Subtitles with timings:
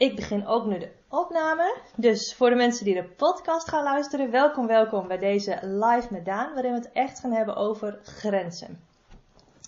[0.00, 1.76] Ik begin ook nu de opname.
[1.96, 6.24] Dus voor de mensen die de podcast gaan luisteren, welkom, welkom bij deze live met
[6.24, 8.80] Daan, waarin we het echt gaan hebben over grenzen.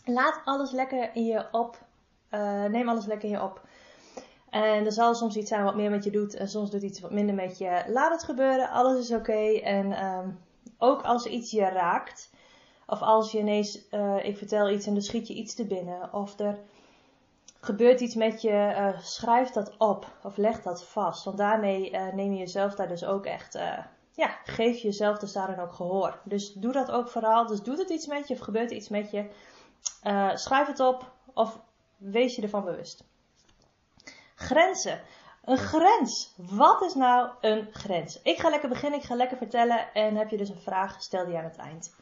[0.04, 1.78] Laat alles lekker in je op.
[2.30, 3.60] Uh, neem alles lekker in je op.
[4.50, 7.00] En er zal soms iets zijn wat meer met je doet en soms doet iets
[7.00, 7.82] wat minder met je.
[7.86, 9.60] Laat het gebeuren, alles is oké.
[9.62, 10.38] En um,
[10.78, 12.30] ook als iets je raakt,
[12.86, 16.12] of als je ineens, uh, ik vertel iets en dan schiet je iets te binnen,
[16.12, 16.58] of er
[17.64, 21.24] gebeurt iets met je, uh, schrijf dat op of leg dat vast.
[21.24, 23.78] Want daarmee uh, neem je jezelf daar dus ook echt, uh,
[24.12, 26.20] ja, geef jezelf dus daarin ook gehoor.
[26.24, 27.46] Dus doe dat ook vooral.
[27.46, 29.30] Dus doet het iets met je of gebeurt er iets met je,
[30.34, 31.60] schrijf het op of
[31.96, 33.04] wees je ervan bewust.
[34.34, 35.00] Grenzen.
[35.44, 36.34] Een grens.
[36.36, 38.22] Wat is nou een grens?
[38.22, 41.26] Ik ga lekker beginnen, ik ga lekker vertellen en heb je dus een vraag, stel
[41.26, 41.94] die aan het eind.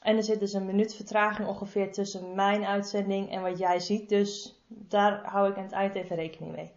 [0.00, 4.08] En er zit dus een minuut vertraging ongeveer tussen mijn uitzending en wat jij ziet.
[4.08, 6.72] Dus daar hou ik aan het eind even rekening mee.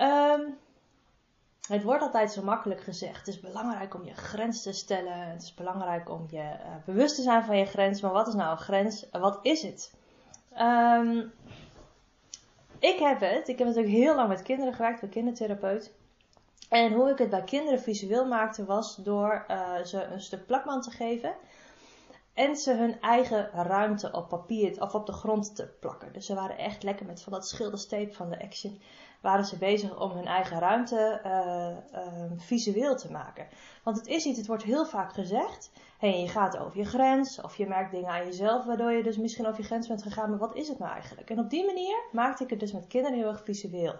[0.00, 0.58] Um,
[1.68, 3.18] het wordt altijd zo makkelijk gezegd.
[3.18, 5.30] Het is belangrijk om je grens te stellen.
[5.30, 8.00] Het is belangrijk om je uh, bewust te zijn van je grens.
[8.00, 9.06] Maar wat is nou een grens?
[9.10, 9.94] Wat is het?
[10.60, 11.32] Um,
[12.78, 13.48] ik heb het.
[13.48, 15.92] Ik heb natuurlijk heel lang met kinderen gewerkt, bij kindertherapeut.
[16.68, 20.82] En hoe ik het bij kinderen visueel maakte was door uh, ze een stuk plakband
[20.82, 21.34] te geven
[22.38, 26.12] en ze hun eigen ruimte op papier of op de grond te plakken.
[26.12, 28.80] Dus ze waren echt lekker met van dat schildersteep van de Action.
[29.20, 33.46] Waren ze bezig om hun eigen ruimte uh, uh, visueel te maken.
[33.84, 35.70] Want het is iets, het wordt heel vaak gezegd.
[35.98, 39.16] Hey, je gaat over je grens of je merkt dingen aan jezelf waardoor je dus
[39.16, 40.30] misschien over je grens bent gegaan.
[40.30, 41.30] Maar wat is het nou eigenlijk?
[41.30, 43.94] En op die manier maakte ik het dus met kinderen heel erg visueel.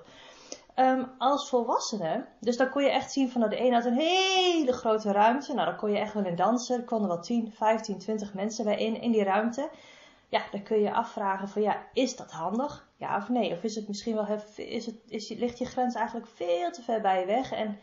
[0.81, 3.99] Um, als volwassene, dus dan kon je echt zien van nou, de een had een
[3.99, 5.55] hele grote ruimte.
[5.55, 6.77] Nou, dan kon je echt wel in dansen.
[6.77, 9.71] Er konden wel 10, 15, 20 mensen bij in, in die ruimte.
[10.29, 12.89] Ja, dan kun je afvragen van ja, is dat handig?
[12.97, 13.53] Ja of nee?
[13.53, 17.01] Of is het misschien wel, is het, is, ligt je grens eigenlijk veel te ver
[17.01, 17.53] bij je weg?
[17.53, 17.79] En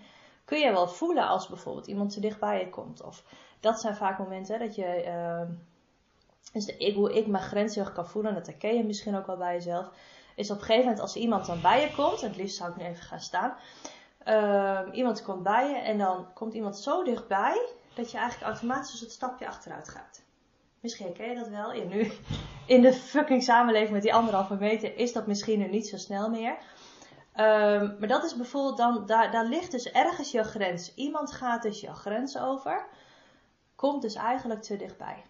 [0.45, 3.03] kun je wel voelen als bijvoorbeeld iemand te dicht bij je komt?
[3.03, 3.23] Of
[3.59, 5.55] dat zijn vaak momenten hè, dat je, uh,
[6.53, 9.25] dus de, ik, hoe ik mijn grens heel kan voelen, dat herken je misschien ook
[9.25, 9.89] wel bij jezelf
[10.35, 12.77] is op een gegeven moment als iemand dan bij je komt, het liefst zou ik
[12.77, 13.55] nu even gaan staan.
[14.25, 17.61] Uh, iemand komt bij je en dan komt iemand zo dichtbij
[17.95, 20.23] dat je eigenlijk automatisch het stapje achteruit gaat.
[20.79, 21.73] Misschien ken je dat wel.
[21.73, 22.11] Ja, nu
[22.65, 26.29] in de fucking samenleving met die anderhalve meter is dat misschien nu niet zo snel
[26.29, 26.57] meer.
[27.35, 30.93] Um, maar dat is bijvoorbeeld dan, daar, daar ligt dus ergens je grens.
[30.93, 32.87] Iemand gaat dus je grens over,
[33.75, 35.23] komt dus eigenlijk te dichtbij.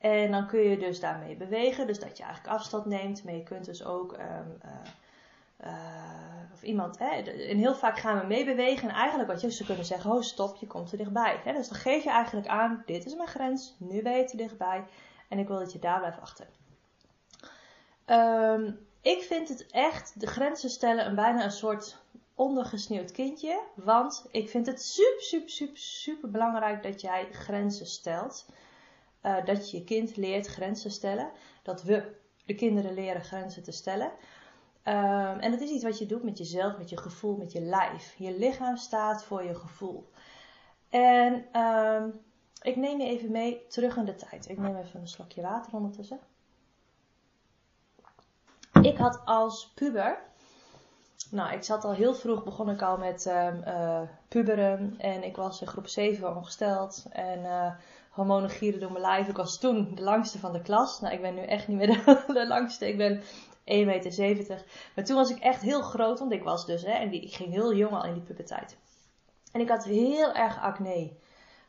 [0.00, 3.24] En dan kun je dus daarmee bewegen, dus dat je eigenlijk afstand neemt.
[3.24, 4.60] Maar je kunt dus ook, um,
[6.52, 8.88] of iemand, hè, en heel vaak gaan we meebewegen.
[8.88, 11.40] En eigenlijk wat je zou kunnen zeggen, oh stop, je komt er dichtbij.
[11.44, 11.52] Hè?
[11.52, 14.84] Dus dan geef je eigenlijk aan, dit is mijn grens, nu ben je te dichtbij.
[15.28, 16.46] En ik wil dat je daar blijft wachten.
[18.06, 21.96] Um, ik vind het echt, de grenzen stellen, een bijna een soort
[22.34, 23.60] ondergesneeuwd kindje.
[23.74, 28.46] Want ik vind het super, super, super, super belangrijk dat jij grenzen stelt.
[29.22, 31.30] Uh, dat je kind leert grenzen stellen.
[31.62, 34.12] Dat we de kinderen leren grenzen te stellen.
[34.84, 37.60] Um, en dat is iets wat je doet met jezelf, met je gevoel, met je
[37.60, 38.14] lijf.
[38.18, 40.10] Je lichaam staat voor je gevoel.
[40.88, 42.20] En um,
[42.62, 44.48] ik neem je even mee terug in de tijd.
[44.48, 46.20] Ik neem even een slokje water ondertussen.
[48.82, 50.18] Ik had als puber.
[51.30, 54.94] Nou, ik zat al heel vroeg, begon ik al met um, uh, puberen.
[54.98, 57.06] En ik was in groep 7 ongesteld.
[57.10, 57.72] En uh,
[58.10, 59.28] hormonen gieren door mijn lijf.
[59.28, 61.00] Ik was toen de langste van de klas.
[61.00, 62.88] Nou, ik ben nu echt niet meer de, langste.
[62.88, 63.24] Ik ben 1,70
[63.64, 64.64] meter.
[64.94, 67.34] Maar toen was ik echt heel groot, want ik was dus, hè, en die, ik
[67.34, 68.76] ging heel jong al in die puberteit.
[69.52, 71.12] En ik had heel erg acne.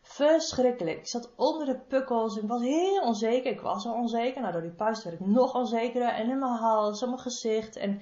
[0.02, 0.98] Verschrikkelijk.
[0.98, 2.38] Ik zat onder de pukkels.
[2.38, 3.52] Ik was heel onzeker.
[3.52, 4.42] Ik was al onzeker.
[4.42, 6.10] Nou, door die puist werd ik nog onzekerder.
[6.10, 7.76] En in mijn hals, in mijn gezicht.
[7.76, 8.02] En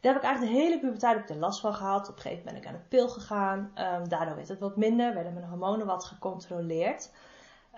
[0.00, 2.08] daar heb ik eigenlijk de hele puberteit ook de last van gehad.
[2.08, 3.58] Op een gegeven moment ben ik aan de pil gegaan.
[3.58, 5.14] Um, daardoor werd het wat minder.
[5.14, 7.10] Werden mijn hormonen wat gecontroleerd.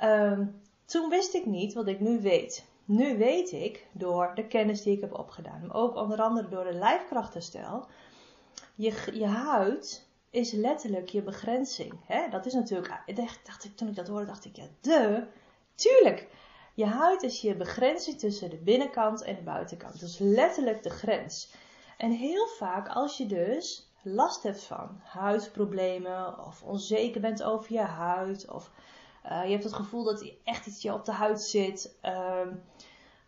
[0.03, 2.65] Um, toen wist ik niet wat ik nu weet.
[2.85, 6.65] Nu weet ik door de kennis die ik heb opgedaan, maar ook onder andere door
[6.65, 7.87] de lijfkrachtenstijl.
[8.75, 11.93] Je, je huid is letterlijk je begrenzing.
[12.07, 12.29] Hè?
[12.29, 13.03] Dat is natuurlijk,
[13.45, 15.27] dacht ik, toen ik dat hoorde, dacht ik, ja, de,
[15.75, 16.29] tuurlijk.
[16.75, 20.01] Je huid is je begrenzing tussen de binnenkant en de buitenkant.
[20.01, 21.55] Dus letterlijk de grens.
[21.97, 27.81] En heel vaak als je dus last hebt van huidproblemen of onzeker bent over je
[27.81, 28.71] huid of
[29.25, 31.97] uh, je hebt het gevoel dat echt iets je op de huid zit.
[32.03, 32.41] Uh,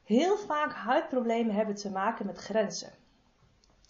[0.04, 2.93] heel vaak huidproblemen hebben te maken met grenzen.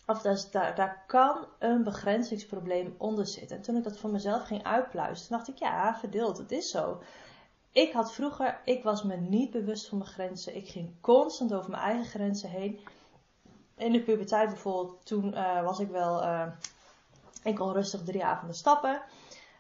[0.06, 3.56] Of daar, daar kan een begrenzingsprobleem onder zitten.
[3.56, 7.02] En toen ik dat voor mezelf ging uitpluisteren, dacht ik, ja, verdeeld, het is zo.
[7.72, 10.56] Ik had vroeger, ik was me niet bewust van mijn grenzen.
[10.56, 12.80] Ik ging constant over mijn eigen grenzen heen.
[13.76, 16.22] in de puberteit bijvoorbeeld, toen uh, was ik wel.
[16.22, 16.46] Uh,
[17.42, 19.02] ik kon rustig drie avonden stappen.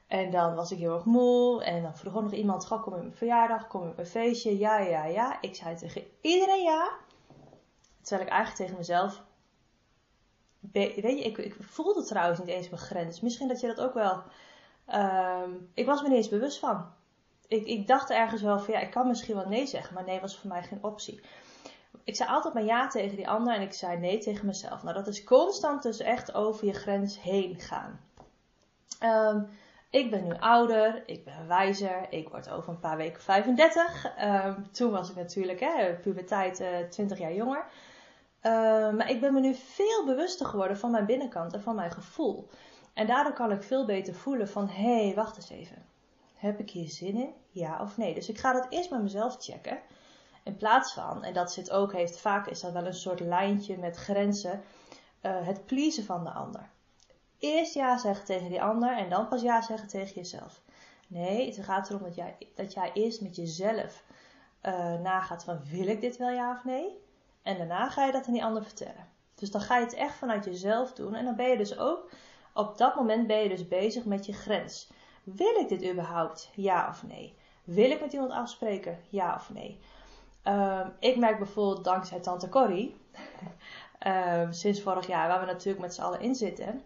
[0.06, 1.64] En dan was ik heel erg moe.
[1.64, 3.66] En dan vroeg ook nog iemand: Ga, kom je mijn verjaardag?
[3.66, 4.58] Kom op mijn feestje?
[4.58, 5.40] Ja, ja, ja.
[5.40, 6.90] Ik zei tegen iedereen ja.
[8.02, 9.22] Terwijl ik eigenlijk tegen mezelf.
[10.72, 13.20] Weet je, ik, ik voelde trouwens niet eens mijn grens.
[13.20, 14.22] Misschien dat je dat ook wel.
[14.88, 15.42] Uh,
[15.74, 16.86] ik was me niet eens bewust van.
[17.48, 19.94] Ik, ik dacht ergens wel van ja, ik kan misschien wel nee zeggen.
[19.94, 21.20] Maar nee was voor mij geen optie
[22.06, 24.82] ik zei altijd maar ja tegen die ander en ik zei nee tegen mezelf.
[24.82, 28.00] Nou, dat is constant dus echt over je grens heen gaan.
[28.98, 29.42] Ehm,
[29.90, 34.14] ik ben nu ouder, ik ben wijzer, ik word over een paar weken 35.
[34.16, 37.66] Ehm, toen was ik natuurlijk, hè, puberteit, uh, eh, 20 jaar jonger.
[38.40, 41.90] Ehm, maar ik ben me nu veel bewuster geworden van mijn binnenkant en van mijn
[41.90, 42.48] gevoel.
[42.94, 45.84] En daardoor kan ik veel beter voelen van, hé, hey, wacht eens even.
[46.34, 47.34] Heb ik hier zin in?
[47.50, 48.14] Ja of nee?
[48.14, 49.78] Dus ik ga dat eerst bij mezelf checken.
[50.44, 53.78] In plaats van, en dat zit ook, heeft vaak is dat wel een soort lijntje
[53.78, 54.62] met grenzen,
[55.22, 56.70] uh, het pleasen van de ander.
[57.38, 60.60] Eerst ja zeggen tegen die ander en dan pas ja zeggen tegen jezelf.
[61.06, 64.04] Nee, het gaat erom dat jij, dat jij eerst met jezelf
[64.62, 66.98] uh, nagaat van wil ik dit wel ja of nee?
[67.42, 69.08] En daarna ga je dat aan die ander vertellen.
[69.34, 71.14] Dus dan ga je het echt vanuit jezelf doen.
[71.14, 72.10] En dan ben je dus ook,
[72.54, 74.90] op dat moment ben je dus bezig met je grens.
[75.22, 76.50] Wil ik dit überhaupt?
[76.54, 77.36] Ja of nee?
[77.64, 78.98] Wil ik met iemand afspreken?
[79.08, 79.78] Ja of nee?
[80.44, 82.96] Um, ik merk bijvoorbeeld dankzij Tante Corrie,
[84.06, 86.82] um, sinds vorig jaar, waar we natuurlijk met z'n allen in zitten,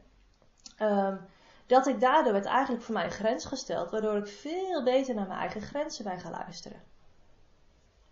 [0.82, 1.20] um,
[1.66, 5.26] dat ik daardoor werd eigenlijk voor mij een grens gesteld, waardoor ik veel beter naar
[5.26, 6.82] mijn eigen grenzen ben gaan luisteren.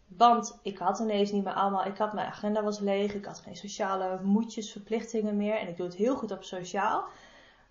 [0.07, 3.39] Want ik had ineens niet meer allemaal, ik had mijn agenda was leeg, ik had
[3.39, 7.05] geen sociale moedjes, verplichtingen meer en ik doe het heel goed op sociaal.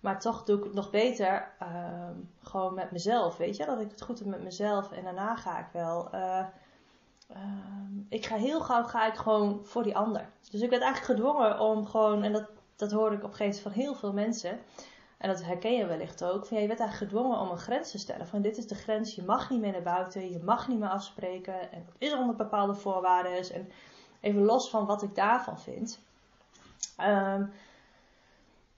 [0.00, 1.52] Maar toch doe ik het nog beter
[2.42, 5.58] gewoon met mezelf, weet je, dat ik het goed heb met mezelf en daarna ga
[5.58, 6.08] ik wel...
[6.14, 6.44] Uh,
[7.28, 10.30] Ehm, ik ga heel gauw ga ik gewoon voor die ander.
[10.50, 12.48] Dus ik werd eigenlijk gedwongen om gewoon, en dat,
[12.78, 14.58] dat hoor ik op een gegeven moment van heel veel mensen,
[15.18, 17.90] en dat herken je wellicht ook, van, ja, je werd eigenlijk gedwongen om een grens
[17.90, 18.26] te stellen.
[18.26, 20.88] Van dit is de grens, je mag niet meer naar buiten, je mag niet meer
[20.88, 23.52] afspreken, en dat is onder bepaalde voorwaarden.
[23.52, 23.68] En
[24.20, 25.98] even los van wat ik daarvan vind.
[27.00, 27.52] Um,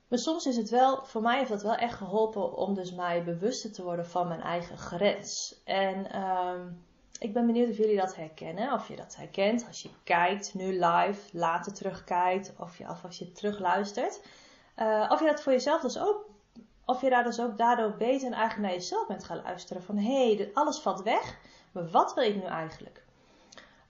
[0.08, 3.24] maar soms is het wel, voor mij heeft dat wel echt geholpen om dus mij
[3.24, 5.60] bewuster te worden van mijn eigen grens.
[5.64, 6.84] En um,
[7.20, 8.72] ik ben benieuwd of jullie dat herkennen.
[8.72, 12.52] Of je dat herkent als je kijkt, nu live, later terugkijkt.
[12.58, 14.20] Of, je, als je terugluistert.
[14.76, 16.28] Uh, of je dat voor jezelf dus ook.
[16.84, 19.82] Of je daar dus ook daardoor beter en eigenlijk naar jezelf bent gaan luisteren.
[19.82, 21.38] Van hé, hey, alles valt weg.
[21.72, 23.04] Maar wat wil ik nu eigenlijk?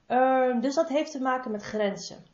[0.09, 2.25] Uh, dus dat heeft te maken met grenzen.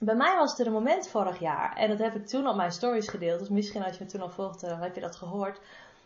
[0.00, 1.76] Bij mij was er een moment vorig jaar.
[1.76, 3.38] En dat heb ik toen op mijn stories gedeeld.
[3.38, 5.60] Dus misschien als je me toen al volgde, dan heb je dat gehoord.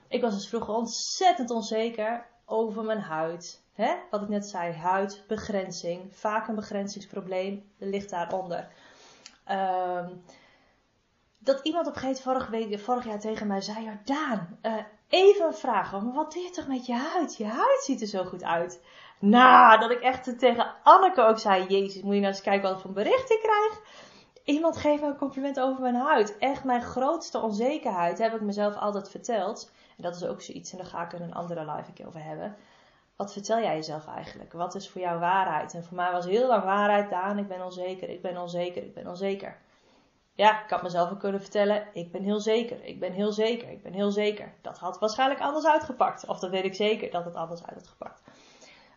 [0.09, 3.63] Ik was dus vroeger ontzettend onzeker over mijn huid.
[3.75, 3.95] Hè?
[4.11, 6.17] Wat ik net zei, huidbegrenzing.
[6.17, 8.69] Vaak een begrenzingsprobleem ligt daaronder.
[9.51, 10.23] Um,
[11.39, 14.75] dat iemand op een vorig jaar tegen mij zei: Jordaan, uh,
[15.09, 15.91] even een vraag.
[15.91, 17.37] Wat doe je toch met je huid?
[17.37, 18.83] Je huid ziet er zo goed uit.
[19.19, 22.81] Nou, dat ik echt tegen Anneke ook zei: Jezus, moet je nou eens kijken wat
[22.81, 23.81] voor bericht ik krijg.
[24.45, 26.39] Iemand geeft me een compliment over mijn huid.
[26.39, 29.71] Echt mijn grootste onzekerheid heb ik mezelf altijd verteld.
[30.01, 32.57] Dat is ook zoiets, en daar ga ik er een andere live over hebben
[33.21, 34.53] wat vertel jij jezelf eigenlijk?
[34.53, 35.75] Wat is voor jou waarheid?
[35.75, 38.95] En voor mij was heel lang waarheid, Daan, ik ben onzeker, ik ben onzeker, ik
[38.95, 39.59] ben onzeker.
[40.35, 43.71] Ja, ik had mezelf ook kunnen vertellen, ik ben heel zeker, ik ben heel zeker,
[43.71, 44.53] ik ben heel zeker.
[44.63, 46.27] Dat had waarschijnlijk anders uitgepakt.
[46.27, 48.23] Of dat weet ik zeker, dat het anders uit had gepakt.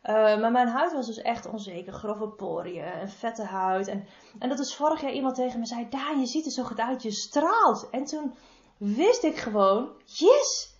[0.04, 1.94] Uh, maar mijn huid was dus echt onzeker.
[1.94, 3.88] Grove poriën, een vette huid.
[3.88, 4.08] En,
[4.40, 6.80] en dat is vorig jaar iemand tegen me zei: Daan, je ziet er zo goed
[6.80, 7.90] uit, je straalt.
[7.90, 8.36] En toen
[8.78, 10.73] wist ik gewoon: Yes,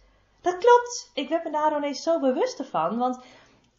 [0.44, 1.12] dat klopt.
[1.14, 2.98] Ik werd me daar ineens zo bewust van.
[2.98, 3.20] Want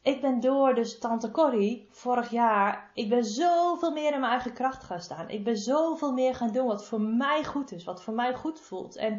[0.02, 4.52] ik ben door dus tante Corrie vorig jaar, ik ben zoveel meer in mijn eigen
[4.52, 5.28] kracht gaan staan.
[5.28, 8.60] Ik ben zoveel meer gaan doen wat voor mij goed is, wat voor mij goed
[8.60, 8.96] voelt.
[8.96, 9.12] En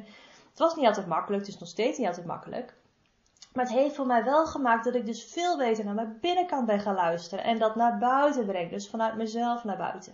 [0.50, 2.75] het was niet altijd makkelijk, het is nog steeds niet altijd makkelijk.
[3.54, 6.66] Maar het heeft voor mij wel gemaakt dat ik dus veel beter naar mijn binnenkant
[6.66, 7.44] ben gaan luisteren.
[7.44, 8.70] En dat naar buiten breng.
[8.70, 10.14] Dus vanuit mezelf naar buiten.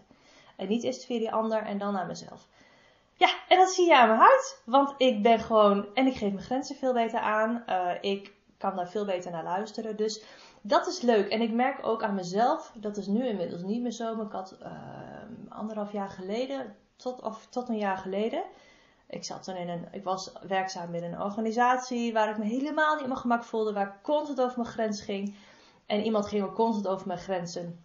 [0.56, 2.48] En niet eerst via die ander en dan naar mezelf.
[3.22, 4.62] Ja, en dat zie je aan mijn huid.
[4.66, 7.64] Want ik ben gewoon, en ik geef mijn grenzen veel beter aan.
[7.70, 9.96] Uh, ik kan daar veel beter naar luisteren.
[9.96, 10.24] Dus
[10.62, 11.30] dat is leuk.
[11.30, 14.16] En ik merk ook aan mezelf, dat is nu inmiddels niet meer zo.
[14.16, 14.70] Maar ik had uh,
[15.50, 18.44] anderhalf jaar geleden, tot, of tot een jaar geleden.
[19.08, 22.94] Ik zat toen in een, ik was werkzaam in een organisatie waar ik me helemaal
[22.94, 23.74] niet op mijn gemak voelde.
[23.74, 25.36] Waar ik constant over mijn grens ging.
[25.86, 27.84] En iemand ging ook constant over mijn grenzen.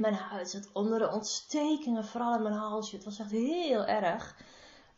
[0.00, 2.96] Mijn huid zat onder de ontstekingen, vooral in mijn halsje.
[2.96, 4.36] Het was echt heel erg.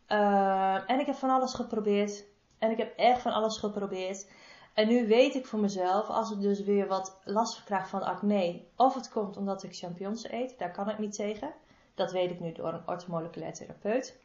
[0.09, 2.25] Uh, en ik heb van alles geprobeerd.
[2.59, 4.31] En ik heb echt van alles geprobeerd.
[4.75, 8.63] En nu weet ik voor mezelf, als ik dus weer wat last krijg van acne,
[8.77, 11.53] of het komt omdat ik champignons eet, daar kan ik niet tegen.
[11.95, 14.17] Dat weet ik nu door een orthomoleculair therapeut.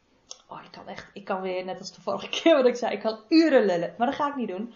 [0.48, 2.92] Oh, ik kan echt, ik kan weer, net als de vorige keer wat ik zei,
[2.92, 3.94] ik kan uren lullen.
[3.98, 4.74] Maar dat ga ik niet doen.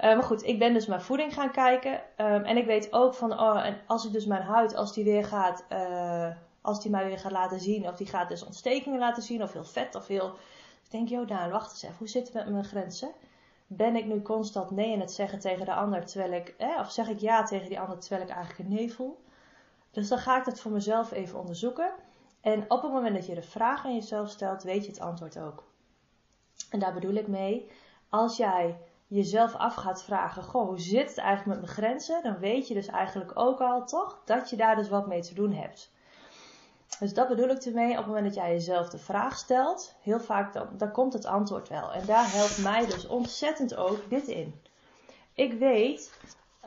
[0.00, 1.92] Uh, maar goed, ik ben dus mijn voeding gaan kijken.
[1.92, 5.04] Um, en ik weet ook van, oh, en als ik dus mijn huid, als die
[5.04, 6.30] weer gaat, uh,
[6.60, 9.52] als die mij weer gaat laten zien, of die gaat dus ontstekingen laten zien, of
[9.52, 10.26] heel vet, of heel.
[10.84, 13.10] Ik denk, joh, Daan, wacht eens even, hoe zit het met mijn grenzen?
[13.66, 16.90] Ben ik nu constant nee in het zeggen tegen de ander, terwijl ik, eh, of
[16.90, 19.24] zeg ik ja tegen die ander, terwijl ik eigenlijk een nee voel?
[19.90, 21.92] Dus dan ga ik dat voor mezelf even onderzoeken.
[22.40, 25.38] En op het moment dat je de vraag aan jezelf stelt, weet je het antwoord
[25.38, 25.64] ook.
[26.70, 27.70] En daar bedoel ik mee,
[28.08, 28.78] als jij
[29.10, 32.22] jezelf af gaat vragen, goh, hoe zit het eigenlijk met mijn grenzen?
[32.22, 35.34] Dan weet je dus eigenlijk ook al toch dat je daar dus wat mee te
[35.34, 35.90] doen hebt.
[36.98, 40.20] Dus dat bedoel ik ermee, op het moment dat jij jezelf de vraag stelt, heel
[40.20, 41.92] vaak dan, dan komt het antwoord wel.
[41.92, 44.60] En daar helpt mij dus ontzettend ook dit in.
[45.34, 46.12] Ik weet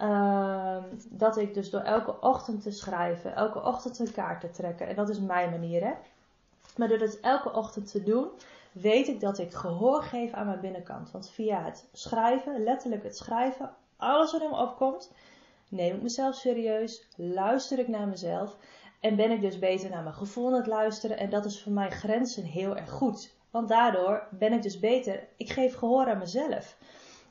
[0.01, 0.77] uh,
[1.09, 4.95] dat ik dus door elke ochtend te schrijven, elke ochtend een kaart te trekken, en
[4.95, 5.93] dat is mijn manier hè.
[6.77, 8.27] Maar door het elke ochtend te doen,
[8.73, 11.11] weet ik dat ik gehoor geef aan mijn binnenkant.
[11.11, 15.11] Want via het schrijven, letterlijk het schrijven, alles wat in me opkomt,
[15.69, 18.57] neem ik mezelf serieus, luister ik naar mezelf
[18.99, 21.17] en ben ik dus beter naar mijn gevoel aan het luisteren.
[21.17, 23.35] En dat is voor mij grenzen heel erg goed.
[23.51, 25.27] Want daardoor ben ik dus beter.
[25.37, 26.77] Ik geef gehoor aan mezelf.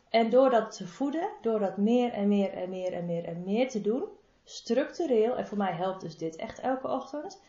[0.08, 3.44] En door dat te voeden, door dat meer en meer en meer en meer en
[3.44, 4.04] meer te doen,
[4.44, 7.42] structureel, en voor mij helpt dus dit echt elke ochtend,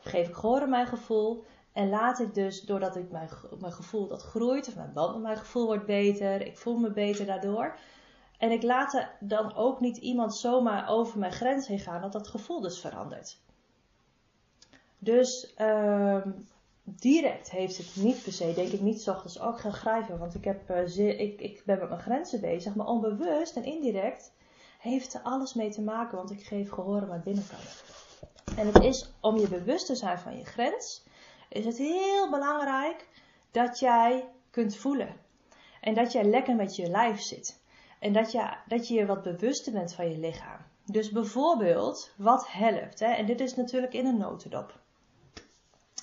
[0.00, 1.44] geef ik gehoor aan mijn gevoel.
[1.76, 3.28] En laat ik dus, doordat ik mijn,
[3.60, 6.90] mijn gevoel dat groeit, of mijn band met mijn gevoel wordt beter, ik voel me
[6.90, 7.78] beter daardoor.
[8.38, 12.28] En ik laat dan ook niet iemand zomaar over mijn grens heen gaan, dat dat
[12.28, 13.38] gevoel dus verandert.
[14.98, 16.26] Dus uh,
[16.82, 20.18] direct heeft het niet per se, denk ik niet s ochtends ook gaan grijpen.
[20.18, 24.32] Want ik, heb, uh, ik, ik ben met mijn grenzen bezig, maar onbewust en indirect
[24.78, 27.84] heeft er alles mee te maken, want ik geef gehoor aan mijn binnenkant.
[28.56, 31.04] En het is om je bewust te zijn van je grens,
[31.48, 33.08] is het heel belangrijk
[33.50, 35.16] dat jij kunt voelen.
[35.80, 37.60] En dat jij lekker met je lijf zit.
[38.00, 40.58] En dat je, dat je je wat bewuster bent van je lichaam.
[40.84, 43.00] Dus bijvoorbeeld, wat helpt?
[43.00, 43.06] Hè?
[43.06, 44.78] En dit is natuurlijk in een notendop.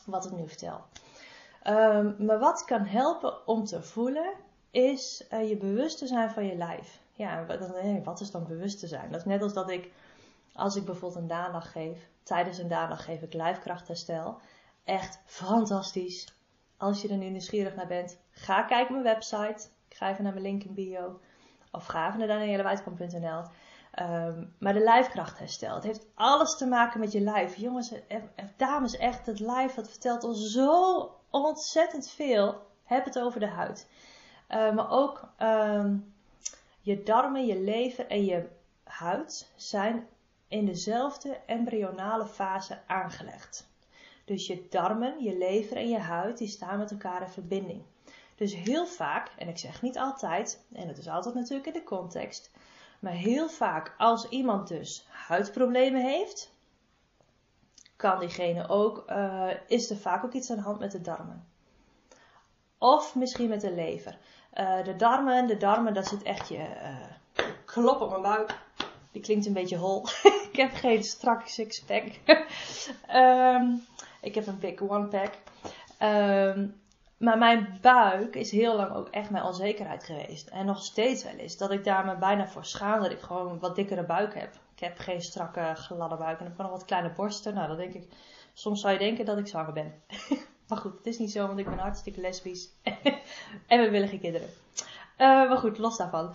[0.05, 0.81] Wat ik nu vertel.
[1.67, 4.33] Um, maar wat kan helpen om te voelen,
[4.71, 7.01] is uh, je bewust te zijn van je lijf.
[7.13, 7.45] Ja,
[8.03, 9.11] wat is dan bewust te zijn?
[9.11, 9.91] Dat is net als dat ik,
[10.53, 14.37] als ik bijvoorbeeld een daandag geef, tijdens een daandag geef ik lijfkrachtherstel.
[14.83, 16.27] Echt fantastisch.
[16.77, 19.67] Als je er nu nieuwsgierig naar bent, ga kijken op mijn website.
[19.89, 21.19] Ik ga even naar mijn link in bio.
[21.71, 23.51] Of ga even naar
[23.91, 25.75] ehm, maar de lijfkrachtherstel.
[25.75, 27.55] Het heeft alles te maken met je lijf.
[27.55, 32.67] Jongens en dames, echt, het lijf dat vertelt ons zo ontzettend veel.
[32.83, 33.89] Heb het over de huid.
[34.49, 36.13] Uh, maar ook um,
[36.81, 38.49] je darmen, je lever en je
[38.83, 40.07] huid zijn
[40.47, 43.71] in dezelfde embryonale fase aangelegd.
[44.25, 47.83] Dus je darmen, je lever en je huid, die staan met elkaar in verbinding.
[48.35, 51.83] Dus heel vaak, en ik zeg niet altijd, en het is altijd natuurlijk in de
[51.83, 52.51] context,
[52.99, 56.51] maar heel vaak als iemand dus huidproblemen heeft,
[57.95, 61.47] kan diegene ook, uh, is er vaak ook iets aan de hand met de darmen.
[62.77, 64.17] Of misschien met de lever.
[64.53, 68.57] Uh, de darmen, de darmen, dat zit echt je uh, klop op mijn buik.
[69.11, 70.07] Die klinkt een beetje hol.
[70.51, 72.11] ik heb geen strak sixpack.
[73.15, 73.85] um,
[74.23, 75.33] ik heb een big one pack.
[76.01, 76.81] Um,
[77.17, 80.47] maar mijn buik is heel lang ook echt mijn onzekerheid geweest.
[80.47, 81.57] En nog steeds wel eens.
[81.57, 84.53] Dat ik daar me bijna voor schaam dat ik gewoon wat dikkere buik heb.
[84.75, 86.39] Ik heb geen strakke, gladde buik.
[86.39, 87.53] En ik heb nog wat kleine borsten.
[87.53, 88.07] Nou, dan denk ik.
[88.53, 89.93] Soms zou je denken dat ik zwanger ben.
[90.67, 92.69] maar goed, het is niet zo, want ik ben hartstikke lesbisch.
[93.67, 94.47] en we willen geen kinderen.
[95.17, 96.33] Uh, maar goed, los daarvan.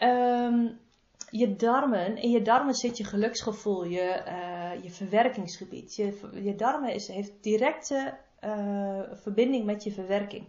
[0.00, 0.80] Um,
[1.34, 5.94] je darmen, in je darmen zit je geluksgevoel, je, uh, je verwerkingsgebied.
[5.94, 10.46] Je, je darmen is, heeft directe uh, verbinding met je verwerking.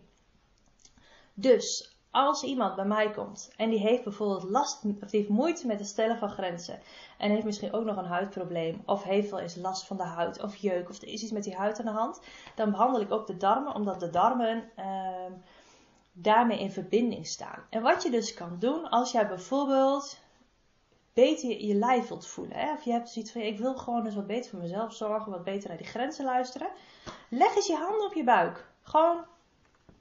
[1.33, 5.67] Dus als iemand bij mij komt en die heeft bijvoorbeeld last of die heeft moeite
[5.67, 6.79] met het stellen van grenzen
[7.17, 10.41] en heeft misschien ook nog een huidprobleem of heeft wel eens last van de huid
[10.41, 12.21] of jeuk of er is iets met die huid aan de hand,
[12.55, 14.85] dan behandel ik ook de darmen omdat de darmen uh,
[16.13, 17.63] daarmee in verbinding staan.
[17.69, 20.21] En wat je dus kan doen als jij bijvoorbeeld
[21.13, 22.57] beter je lijf wilt voelen.
[22.57, 22.73] Hè?
[22.73, 25.43] Of je hebt zoiets van, ik wil gewoon eens wat beter voor mezelf zorgen, wat
[25.43, 26.67] beter naar die grenzen luisteren.
[27.29, 28.67] Leg eens je handen op je buik.
[28.81, 29.25] Gewoon,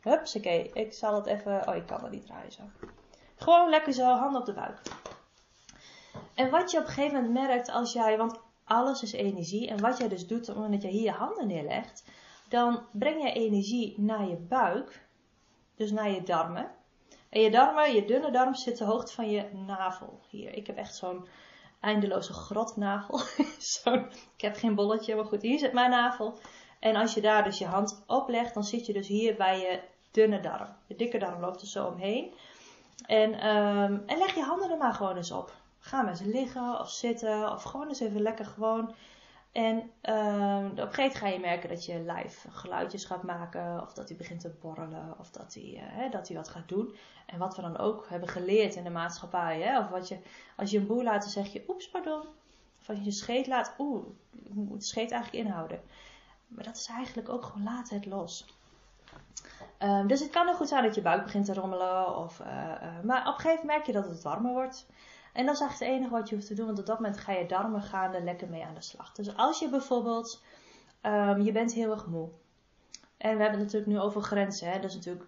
[0.05, 2.63] oké, ik zal het even, oh ik kan het niet draaien zo.
[3.37, 4.81] Gewoon lekker zo, handen op de buik.
[6.35, 9.69] En wat je op een gegeven moment merkt als jij, want alles is energie.
[9.69, 12.05] En wat jij dus doet op het moment dat je hier je handen neerlegt,
[12.49, 15.07] dan breng je energie naar je buik.
[15.77, 16.71] Dus naar je darmen.
[17.33, 20.21] En je darmen, je dunne darm zit de hoogte van je navel.
[20.29, 21.27] Hier, ik heb echt zo'n
[21.81, 23.21] eindeloze grotnavel.
[23.75, 26.39] zo'n, ik heb geen bolletje, maar goed, hier zit mijn navel.
[26.81, 29.61] En als je daar dus je hand op legt, dan zit je dus hier bij
[29.61, 30.69] je dunne darm.
[30.87, 32.35] De dikke darm loopt er zo omheen.
[33.07, 35.55] En, ehm, en leg je handen er maar gewoon eens op.
[35.79, 38.95] Ga met ze liggen of zitten of gewoon eens even lekker gewoon.
[39.53, 43.81] En um, op een gegeven moment ga je merken dat je live geluidjes gaat maken.
[43.83, 45.15] Of dat hij begint te borrelen.
[45.19, 46.95] Of dat hij, uh, dat hij wat gaat doen.
[47.27, 49.61] En wat we dan ook hebben geleerd in de maatschappij.
[49.61, 49.79] Hè?
[49.79, 50.19] Of wat je,
[50.57, 52.21] als je een boer laat, dan zeg je oeps pardon.
[52.81, 54.07] Of als je scheet laat, oeh,
[54.45, 55.81] ik moet de scheet eigenlijk inhouden.
[56.49, 58.47] Maar dat is eigenlijk ook gewoon laat het los.
[59.79, 62.17] Um, dus het kan ook goed zijn dat je buik begint te rommelen.
[62.17, 64.87] Of, uh, uh, maar op een gegeven moment merk je dat het warmer wordt.
[65.33, 66.67] En dat is eigenlijk het enige wat je hoeft te doen.
[66.67, 69.13] Want op dat moment ga je darmen gaan er lekker mee aan de slag.
[69.13, 70.43] Dus als je bijvoorbeeld,
[71.03, 72.29] um, je bent heel erg moe.
[73.17, 74.71] En we hebben het natuurlijk nu over grenzen.
[74.71, 74.81] Hè?
[74.81, 75.27] Dat is natuurlijk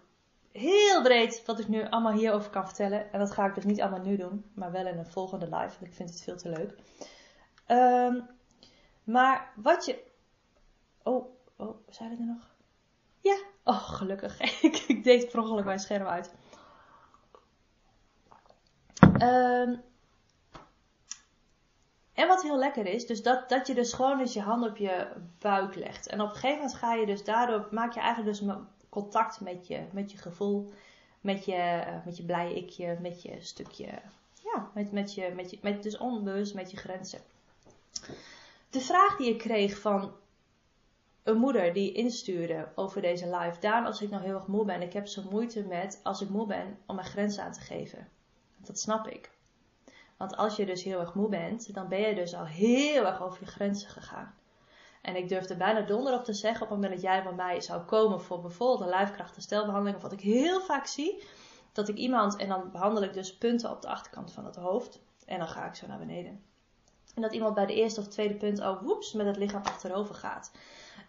[0.51, 3.11] heel breed wat ik nu allemaal hierover kan vertellen.
[3.11, 4.45] En dat ga ik dus niet allemaal nu doen.
[4.53, 5.79] Maar wel in een volgende live.
[5.79, 6.75] Want ik vind het veel te leuk.
[7.67, 8.29] Um,
[9.03, 10.03] maar wat je...
[11.03, 12.55] Oh, oh, zijn er nog?
[13.19, 14.39] Ja, oh gelukkig.
[14.61, 16.33] ik, ik deed per mijn scherm uit.
[19.21, 19.81] Um,
[22.15, 24.77] en wat heel lekker is, dus dat, dat je dus gewoon eens je hand op
[24.77, 25.07] je
[25.39, 26.07] buik legt.
[26.07, 28.49] En op een gegeven moment ga je dus daardoor, maak je eigenlijk dus
[28.89, 30.71] contact met je, met je gevoel,
[31.21, 33.87] met je, met je blije ikje, met je stukje,
[34.43, 37.19] ja, met, met je, met je, met, dus onbewust met je grenzen.
[38.69, 40.11] De vraag die ik kreeg van
[41.23, 43.59] een moeder die instuurde over deze live.
[43.59, 46.29] Daan, als ik nou heel erg moe ben, ik heb zo moeite met, als ik
[46.29, 48.07] moe ben, om mijn grenzen aan te geven.
[48.57, 49.34] Dat snap ik.
[50.17, 53.21] Want als je dus heel erg moe bent, dan ben je dus al heel erg
[53.21, 54.35] over je grenzen gegaan.
[55.01, 57.33] En ik durf er bijna donder op te zeggen, op het moment dat jij bij
[57.33, 61.23] mij zou komen voor bijvoorbeeld een lijfkrachterstelbehandeling, of wat ik heel vaak zie,
[61.71, 65.01] dat ik iemand, en dan behandel ik dus punten op de achterkant van het hoofd,
[65.25, 66.43] en dan ga ik zo naar beneden.
[67.15, 70.15] En dat iemand bij de eerste of tweede punt ook woeps met het lichaam achterover
[70.15, 70.51] gaat.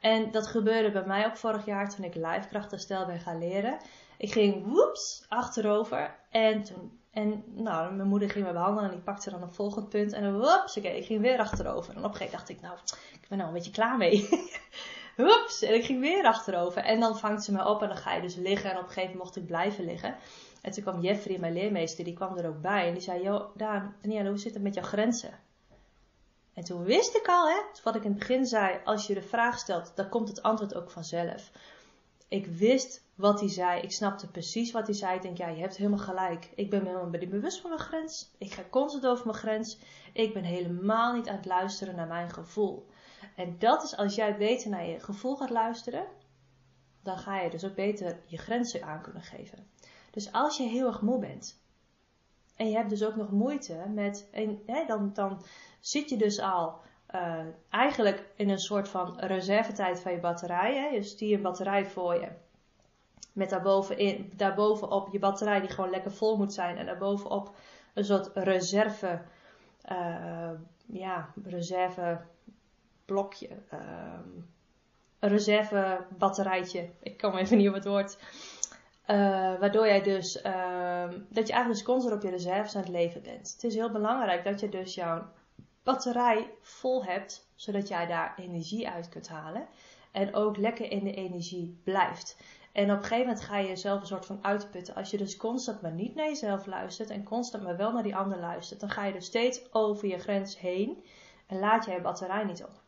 [0.01, 3.79] En dat gebeurde bij mij ook vorig jaar toen ik lijfkrachterstel ben gaan leren.
[4.19, 9.05] Ik ging woeps achterover en toen en nou, mijn moeder ging me behandelen en die
[9.05, 10.13] pakte dan een volgend punt.
[10.13, 11.95] En okay, ik ging weer achterover.
[11.95, 12.79] En op een gegeven moment dacht ik, nou,
[13.13, 14.29] ik ben nou een beetje klaar mee.
[15.17, 16.83] woeps, en ik ging weer achterover.
[16.83, 18.71] En dan vangt ze me op en dan ga je dus liggen.
[18.71, 20.17] En op een gegeven moment mocht ik blijven liggen.
[20.63, 22.87] En toen kwam Jeffrey, mijn leermeester, die kwam er ook bij.
[22.87, 25.39] En die zei, joh, Daan, Danielle, hoe zit het met jouw grenzen?
[26.55, 29.23] En toen wist ik al, hè, wat ik in het begin zei, als je de
[29.23, 31.51] vraag stelt, dan komt het antwoord ook vanzelf.
[32.29, 33.81] Ik wist wat hij zei.
[33.81, 35.17] Ik snapte precies wat hij zei.
[35.17, 36.51] Ik denk, ja, je hebt helemaal gelijk.
[36.55, 38.31] Ik ben helemaal bewust van mijn grens.
[38.39, 39.79] Ik ga constant over mijn grens.
[40.13, 42.87] Ik ben helemaal niet aan het luisteren naar mijn gevoel.
[43.37, 46.07] En dat is als jij beter naar je gevoel gaat luisteren,
[47.03, 49.71] dan ga je dus ook beter je grenzen aan kunnen geven.
[50.11, 51.61] Dus als je heel erg moe bent
[52.57, 54.29] en je hebt dus ook nog moeite met,
[54.67, 55.43] hè, dan, dan
[55.81, 56.81] zit je dus al
[57.15, 60.77] uh, eigenlijk in een soort van reservetijd van je batterij.
[60.77, 60.91] Hè?
[60.91, 62.29] Dus die een batterij voor je.
[63.37, 66.77] Met daarbovenin, daarbovenop je batterij die gewoon lekker vol moet zijn.
[66.77, 67.55] En daarbovenop
[67.95, 69.21] een soort reserve,
[69.91, 70.51] uh,
[70.87, 72.21] ja, reserve
[73.05, 73.49] blokje.
[75.19, 76.91] Een reserve batterijtje.
[77.03, 78.19] Ik kom even niet op het woord.
[79.07, 79.17] Uh,
[79.59, 83.53] waardoor jij dus, uh, dat je eigenlijk constant op je reserves aan het leven bent.
[83.53, 85.31] Het is heel belangrijk dat je dus jouw
[85.83, 89.67] batterij vol hebt, zodat jij daar energie uit kunt halen.
[90.13, 92.37] En ook lekker in de energie blijft.
[92.77, 94.95] En op een gegeven moment ga je jezelf een soort van uitputten.
[94.95, 98.17] Als je dus constant maar niet naar jezelf luistert en constant maar wel naar die
[98.17, 101.05] ander luistert, dan ga je dus steeds over je grens heen
[101.47, 102.81] en laat je je batterij niet op.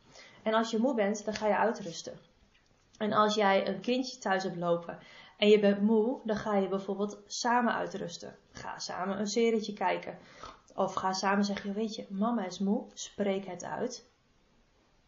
[0.42, 2.18] En als je moe bent, dan ga je uitrusten.
[2.98, 4.98] En als jij een kindje thuis hebt lopen
[5.37, 8.37] en je bent moe, dan ga je bijvoorbeeld samen uitrusten.
[8.53, 10.18] Ga samen een serietje kijken.
[10.74, 14.11] Of ga samen zeggen, weet je, mama is moe, spreek het uit.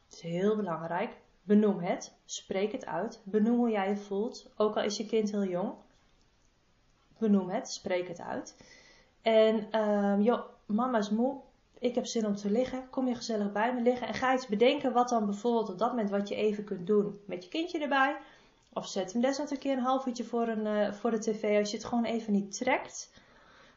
[0.04, 1.16] Het is heel belangrijk.
[1.50, 3.20] Benoem het, spreek het uit.
[3.24, 5.72] Benoem hoe jij je voelt, ook al is je kind heel jong.
[7.18, 8.56] Benoem het, spreek het uit.
[9.22, 11.40] En um, joh, mama is moe,
[11.78, 12.90] ik heb zin om te liggen.
[12.90, 15.88] Kom je gezellig bij me liggen en ga iets bedenken wat dan bijvoorbeeld op dat
[15.88, 17.20] moment wat je even kunt doen.
[17.24, 18.16] Met je kindje erbij.
[18.72, 21.58] Of zet hem desnoods een keer een half uurtje voor, een, uh, voor de tv
[21.58, 23.10] als je het gewoon even niet trekt.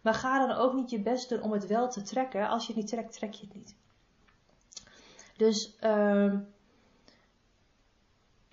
[0.01, 2.47] Maar ga dan ook niet je best doen om het wel te trekken.
[2.47, 3.75] Als je het niet trekt, trek je het niet.
[5.37, 6.52] Dus, um,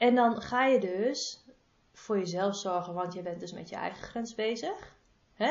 [0.00, 1.44] en dan ga je dus
[1.92, 4.94] voor jezelf zorgen, want je bent dus met je eigen grens bezig.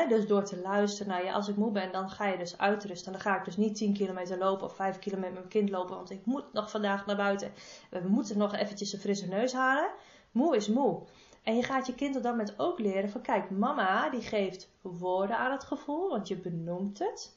[0.08, 3.12] Dus door te luisteren naar je, als ik moe ben, dan ga je dus uitrusten.
[3.12, 5.96] Dan ga ik dus niet 10 kilometer lopen of 5 kilometer met mijn kind lopen,
[5.96, 7.52] want ik moet nog vandaag naar buiten.
[7.90, 9.90] We moeten nog eventjes een frisse neus halen.
[10.30, 11.02] Moe is moe.
[11.42, 14.70] En je gaat je kind op dat moment ook leren van kijk, mama die geeft
[14.80, 17.36] woorden aan het gevoel, want je benoemt het.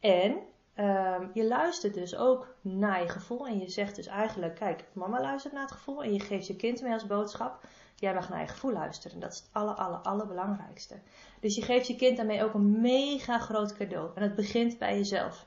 [0.00, 0.38] En
[0.84, 3.46] ehm, je luistert dus ook naar je gevoel.
[3.46, 6.02] En je zegt dus eigenlijk, kijk, mama luistert naar het gevoel.
[6.02, 7.64] En je geeft je kind mee als boodschap.
[7.94, 9.20] Jij mag naar je gevoel luisteren.
[9.20, 11.00] Dat is het aller, aller, allerbelangrijkste.
[11.40, 14.10] Dus je geeft je kind daarmee ook een mega groot cadeau.
[14.14, 15.46] En het begint bij jezelf.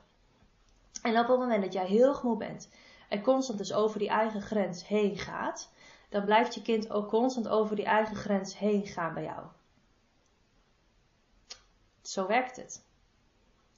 [1.02, 2.68] En op het moment dat jij heel moe bent
[3.08, 5.70] en constant dus over die eigen grens heen gaat,
[6.08, 9.42] dan blijft je kind ook constant over die eigen grens heen gaan bij jou.
[12.02, 12.84] Zo werkt het.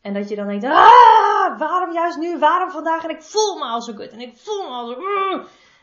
[0.01, 3.05] En dat je dan denkt, ah, waarom juist nu, waarom vandaag?
[3.05, 5.01] En ik voel me al zo kut en ik voel me al zo...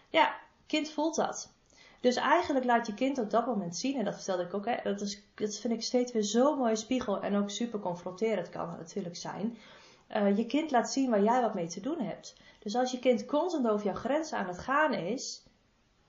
[0.10, 0.36] Ja,
[0.68, 1.52] kind voelt dat.
[2.00, 4.76] Dus eigenlijk laat je kind op dat moment zien, en dat vertelde ik ook, hè,
[4.84, 8.70] dat, is, dat vind ik steeds weer zo'n mooie spiegel en ook super confronterend kan
[8.70, 9.58] het natuurlijk zijn.
[10.16, 12.36] Uh, je kind laat zien waar jij wat mee te doen hebt.
[12.60, 15.44] Dus als je kind constant over jouw grenzen aan het gaan is,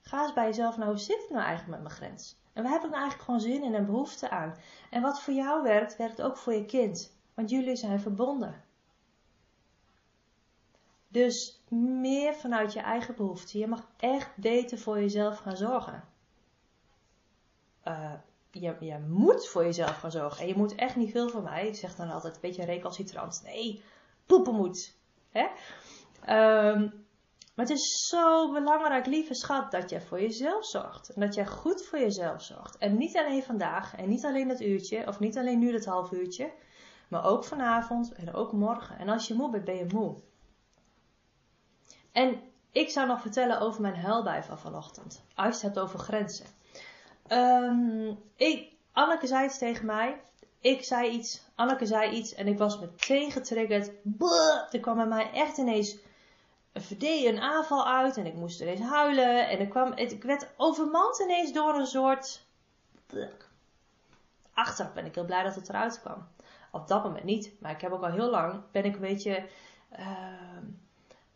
[0.01, 2.37] ga eens bij jezelf nou, hoe zit het nou eigenlijk met mijn grens?
[2.53, 4.55] En waar heb ik nou eigenlijk gewoon zin in en behoefte aan?
[4.91, 7.17] En wat voor jou werkt, werkt ook voor je kind.
[7.35, 8.63] Want jullie zijn verbonden.
[11.15, 13.59] Dus meer vanuit je eigen behoeften.
[13.59, 16.05] Je mag echt beter voor jezelf gaan zorgen.
[17.85, 18.13] Uh,
[18.51, 20.41] je, je moet voor jezelf gaan zorgen.
[20.41, 21.67] En je moet echt niet veel van mij.
[21.67, 23.41] Ik zeg dan altijd een beetje recalcitrant.
[23.45, 23.83] Nee,
[24.27, 24.97] poepen moet.
[25.31, 25.47] Hè?
[26.71, 27.07] Um,
[27.55, 31.09] maar het is zo belangrijk, lieve schat, dat jij voor jezelf zorgt.
[31.09, 32.79] En dat jij goed voor jezelf zorgt.
[32.79, 36.13] En niet alleen vandaag en niet alleen dat uurtje, of niet alleen nu dat half
[36.13, 36.53] uurtje.
[37.09, 38.99] Maar ook vanavond en ook morgen.
[38.99, 40.17] En als je moe bent, ben je moe.
[42.15, 45.23] En ik zou nog vertellen over mijn huilbui van vanochtend.
[45.35, 46.47] Als je het over grenzen.
[47.29, 50.21] Um, ik, Anneke zei iets tegen mij.
[50.61, 51.43] Ik zei iets.
[51.55, 52.35] Anneke zei iets.
[52.35, 53.91] En ik was meteen getriggerd.
[54.03, 55.97] Buh, er kwam bij mij echt ineens
[56.73, 58.17] een een aanval uit.
[58.17, 59.49] En ik moest ineens huilen.
[59.49, 62.47] En ik, kwam, ik werd overmand ineens door een soort...
[64.53, 66.29] Achteraf ben ik heel blij dat het eruit kwam.
[66.71, 67.53] Op dat moment niet.
[67.61, 69.47] Maar ik heb ook al heel lang, ben ik een beetje
[69.99, 70.07] uh,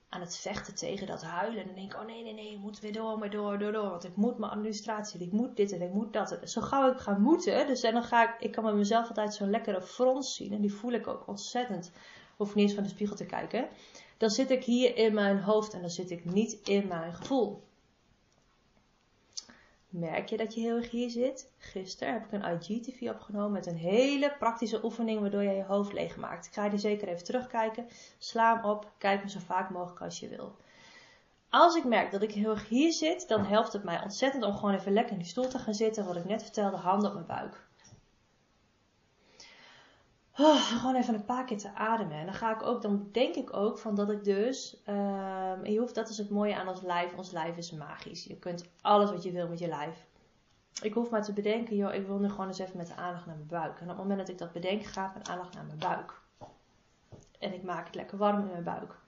[0.08, 1.60] aan het vechten tegen dat huilen.
[1.60, 3.72] En dan denk ik, oh nee, nee, nee, ik moet weer door, maar door, door,
[3.72, 3.90] door.
[3.90, 6.38] Want ik moet mijn administratie, ik moet dit en ik moet dat.
[6.44, 9.34] Zo gauw ik ga moeten, dus en dan ga ik, ik kan met mezelf altijd
[9.34, 10.52] zo'n lekkere frons zien.
[10.52, 11.92] En die voel ik ook ontzettend.
[12.36, 13.68] Hoef niet eens van de spiegel te kijken.
[14.16, 17.62] Dan zit ik hier in mijn hoofd en dan zit ik niet in mijn gevoel.
[19.88, 21.50] Merk je dat je heel erg hier zit?
[21.58, 25.92] Gisteren heb ik een IGTV opgenomen met een hele praktische oefening waardoor je je hoofd
[25.92, 26.46] leeg maakt.
[26.46, 27.88] Ik ga je zeker even terugkijken.
[28.18, 28.92] Sla hem op.
[28.98, 30.56] Kijk hem zo vaak mogelijk als je wil.
[31.50, 34.54] Als ik merk dat ik heel erg hier zit, dan helpt het mij ontzettend om
[34.54, 36.06] gewoon even lekker in die stoel te gaan zitten.
[36.06, 37.67] Wat ik net vertelde, handen op mijn buik.
[40.40, 42.16] Oh, gewoon even een paar keer te ademen.
[42.16, 45.78] En dan ga ik ook, dan denk ik ook van dat ik dus, um, je
[45.78, 47.14] hoeft, dat is het mooie aan ons lijf.
[47.16, 48.24] Ons lijf is magisch.
[48.24, 50.06] Je kunt alles wat je wil met je lijf.
[50.82, 53.26] Ik hoef maar te bedenken, joh, ik wil nu gewoon eens even met de aandacht
[53.26, 53.80] naar mijn buik.
[53.80, 56.20] En op het moment dat ik dat bedenk, gaat mijn aandacht naar mijn buik.
[57.38, 58.98] En ik maak het lekker warm in mijn buik.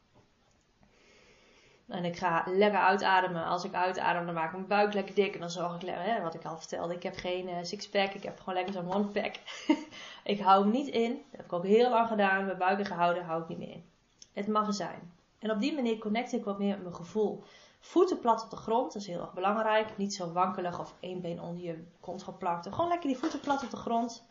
[1.91, 3.45] En ik ga lekker uitademen.
[3.45, 5.35] Als ik uitadem, dan maak ik mijn buik lekker dik.
[5.35, 6.95] En dan zorg ik hè, wat ik al vertelde.
[6.95, 8.13] Ik heb geen uh, sixpack.
[8.13, 9.35] Ik heb gewoon lekker zo'n one pack.
[10.25, 11.11] ik hou hem niet in.
[11.13, 12.45] Dat heb ik ook heel lang gedaan.
[12.45, 13.85] Mijn buik gehouden, hou ik niet meer in.
[14.33, 15.13] Het mag zijn.
[15.39, 17.43] En op die manier connect ik wat meer met mijn gevoel.
[17.81, 19.97] Voeten plat op de grond, dat is heel erg belangrijk.
[19.97, 22.69] Niet zo wankelig of één been onder je kont geplakt.
[22.71, 24.25] Gewoon lekker die voeten plat op de grond.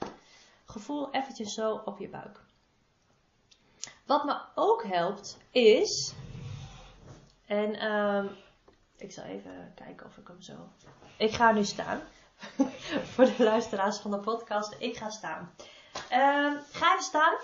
[0.66, 2.44] Gevoel eventjes zo op je buik.
[4.06, 6.14] Wat me ook helpt is
[7.50, 8.30] en um,
[8.98, 10.54] ik zal even kijken of ik hem zo.
[11.18, 12.02] Ik ga nu staan.
[13.14, 14.76] Voor de luisteraars van de podcast.
[14.80, 15.54] Ik ga staan.
[15.96, 17.36] Um, ga even staan.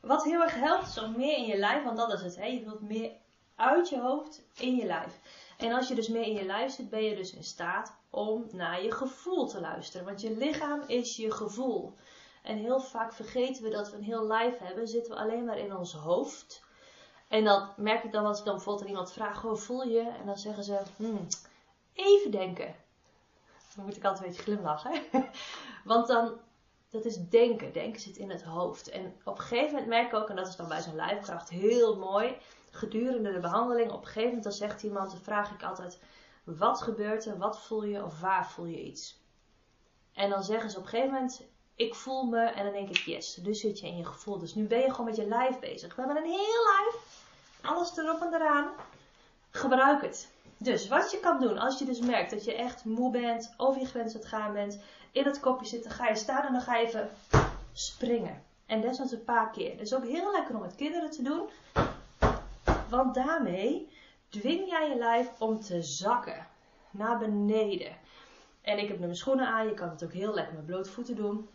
[0.00, 2.36] Wat heel erg helpt is om meer in je lijf, want dat is het.
[2.36, 2.46] Hè?
[2.46, 3.10] Je wilt meer
[3.56, 5.18] uit je hoofd in je lijf.
[5.58, 8.46] En als je dus meer in je lijf zit, ben je dus in staat om
[8.50, 10.06] naar je gevoel te luisteren.
[10.06, 11.94] Want je lichaam is je gevoel.
[12.42, 15.58] En heel vaak vergeten we dat we een heel lijf hebben, zitten we alleen maar
[15.58, 16.62] in ons hoofd.
[17.32, 20.00] En dan merk ik dan als ik dan bijvoorbeeld aan iemand vraag, hoe voel je?
[20.00, 21.26] En dan zeggen ze, hmm,
[21.92, 22.74] even denken.
[23.74, 25.02] Dan moet ik altijd een beetje glimlachen.
[25.84, 26.40] Want dan,
[26.90, 27.72] dat is denken.
[27.72, 28.88] Denken zit in het hoofd.
[28.88, 31.48] En op een gegeven moment merk ik ook, en dat is dan bij zo'n lijfkracht
[31.48, 32.36] heel mooi,
[32.70, 35.98] gedurende de behandeling, op een gegeven moment dan zegt iemand, dan vraag ik altijd,
[36.44, 39.20] wat gebeurt er, wat voel je of waar voel je iets?
[40.12, 42.96] En dan zeggen ze op een gegeven moment, ik voel me, en dan denk ik,
[42.96, 44.38] yes, dus zit je in je gevoel.
[44.38, 45.94] Dus nu ben je gewoon met je lijf bezig.
[45.94, 47.11] We hebben een heel lijf
[47.62, 48.70] alles erop en eraan.
[49.50, 50.28] Gebruik het.
[50.56, 53.80] Dus wat je kan doen, als je dus merkt dat je echt moe bent, over
[53.80, 54.78] je grens aan het gaan bent,
[55.12, 57.10] in het kopje zitten, ga je staan en dan ga je even
[57.72, 58.42] springen.
[58.66, 59.70] En desnoods een paar keer.
[59.70, 61.48] Dat is ook heel lekker om met kinderen te doen.
[62.88, 63.88] Want daarmee
[64.28, 66.46] dwing jij je lijf om te zakken.
[66.90, 67.96] Naar beneden.
[68.60, 69.66] En ik heb nu mijn schoenen aan.
[69.66, 71.48] Je kan het ook heel lekker met blote voeten doen.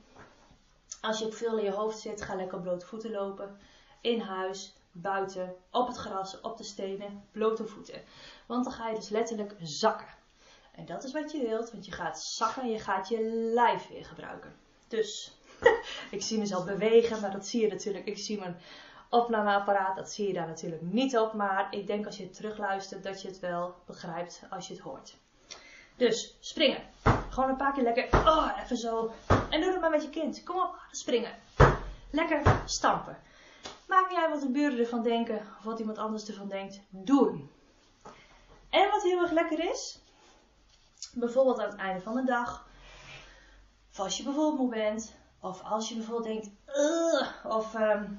[1.01, 3.57] Als je op veel in je hoofd zit, ga lekker blote voeten lopen.
[4.01, 8.01] in huis, buiten, op het gras, op de stenen, blote voeten.
[8.45, 10.07] Want dan ga je dus letterlijk zakken.
[10.71, 13.21] En dat is wat je wilt, want je gaat zakken en je gaat je
[13.53, 14.55] lijf weer gebruiken.
[14.87, 15.37] Dus,
[16.11, 18.05] ik zie mezelf bewegen, maar dat zie je natuurlijk.
[18.05, 18.57] Ik zie mijn
[19.09, 21.33] opnameapparaat, dat zie je daar natuurlijk niet op.
[21.33, 24.83] Maar ik denk als je het terugluistert dat je het wel begrijpt als je het
[24.83, 25.17] hoort.
[25.95, 26.81] Dus, springen.
[27.29, 29.11] Gewoon een paar keer lekker, oh, even zo.
[29.49, 30.43] En doe het maar met je kind.
[30.43, 31.31] Kom op, springen.
[32.11, 33.17] Lekker stampen.
[33.87, 36.81] Maakt niet uit wat de buren ervan denken of wat iemand anders ervan denkt.
[36.89, 37.49] Doen.
[38.69, 39.99] En wat heel erg lekker is,
[41.13, 42.67] bijvoorbeeld aan het einde van de dag,
[43.91, 46.49] of als je bijvoorbeeld moe bent, of als je bijvoorbeeld denkt,
[47.45, 48.13] of ehm,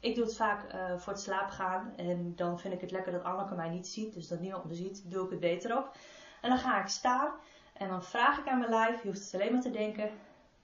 [0.00, 3.12] ik doe het vaak uh, voor het slapen gaan en dan vind ik het lekker
[3.12, 5.96] dat Anneke mij niet ziet, dus dat niemand me ziet, doe ik het beter op.
[6.40, 7.32] En dan ga ik staan
[7.72, 10.10] en dan vraag ik aan mijn lijf, je hoeft het alleen maar te denken,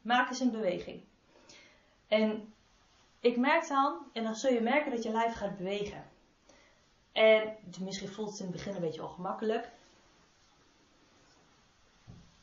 [0.01, 1.05] maak eens een beweging.
[2.09, 2.55] En
[3.23, 6.11] ik merk dan, en dan zul je merken dat je lijf gaat bewegen.
[7.13, 9.71] En misschien voelt het in het begin een beetje ongemakkelijk.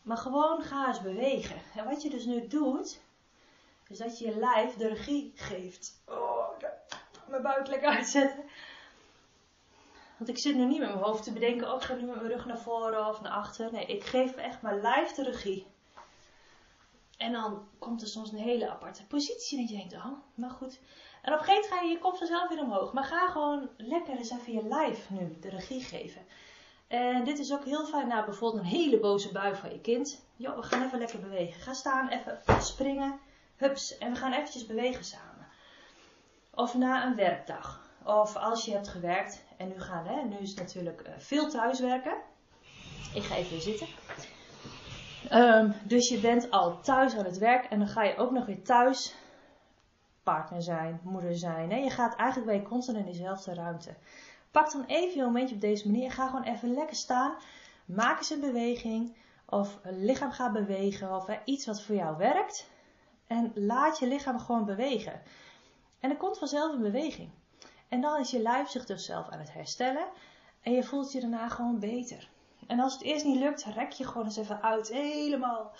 [0.02, 1.62] Maar gewoon ga eens bewegen.
[1.76, 3.02] En wat je dus nu doet,
[3.88, 6.02] is dat je je lijf de regie geeft.
[6.08, 6.50] Oh,
[7.26, 8.44] mijn buik lekker uitzetten.
[10.18, 12.15] Want ik zit nu niet met mijn hoofd te bedenken, oh ik ga nu met
[12.15, 13.72] mijn rug naar voren of naar achter.
[13.72, 15.68] Nee, ik geef echt mijn lijf de regie.
[17.20, 20.80] En dan komt er soms een hele aparte positie en je denkt, oh, maar goed.
[21.22, 22.94] En op een gegeven moment ga je je kop vanzelf weer omhoog.
[22.94, 26.22] Maar ga gewoon lekker eens even je lijf nu de regie geven.
[26.88, 30.26] En dit is ook heel fijn na bijvoorbeeld een hele boze bui van je kind.
[30.36, 31.62] Jo, we gaan even lekker bewegen.
[31.62, 33.20] Ga staan, even springen,
[33.56, 33.98] hups.
[33.98, 35.48] En we gaan eventjes bewegen samen.
[36.54, 37.88] Of na een werkdag.
[38.04, 41.50] Of als je hebt gewerkt en nu gaan, hè, nu is het natuurlijk uh, veel
[41.50, 42.18] thuiswerken.
[43.14, 43.88] Ik ga even weer zitten.
[45.32, 48.46] Um, dus je bent al thuis aan het werk en dan ga je ook nog
[48.46, 49.16] weer thuis
[50.24, 51.72] partner zijn, moeder zijn.
[51.72, 51.78] Hè?
[51.78, 53.96] Je gaat eigenlijk bij constant in dezelfde ruimte.
[54.52, 57.36] Pak dan even je momentje op deze manier ga gewoon even lekker staan.
[57.86, 62.70] Maak eens een beweging of lichaam gaat bewegen of iets wat voor jou werkt.
[63.28, 65.22] En laat je lichaam gewoon bewegen.
[66.00, 67.30] En er komt vanzelf een beweging.
[67.88, 70.06] En dan is je lijf zich dus zelf aan het herstellen.
[70.62, 72.30] En je voelt je daarna gewoon beter.
[72.70, 74.88] En als het eerst niet lukt, rek je gewoon eens even uit.
[74.88, 75.72] Helemaal.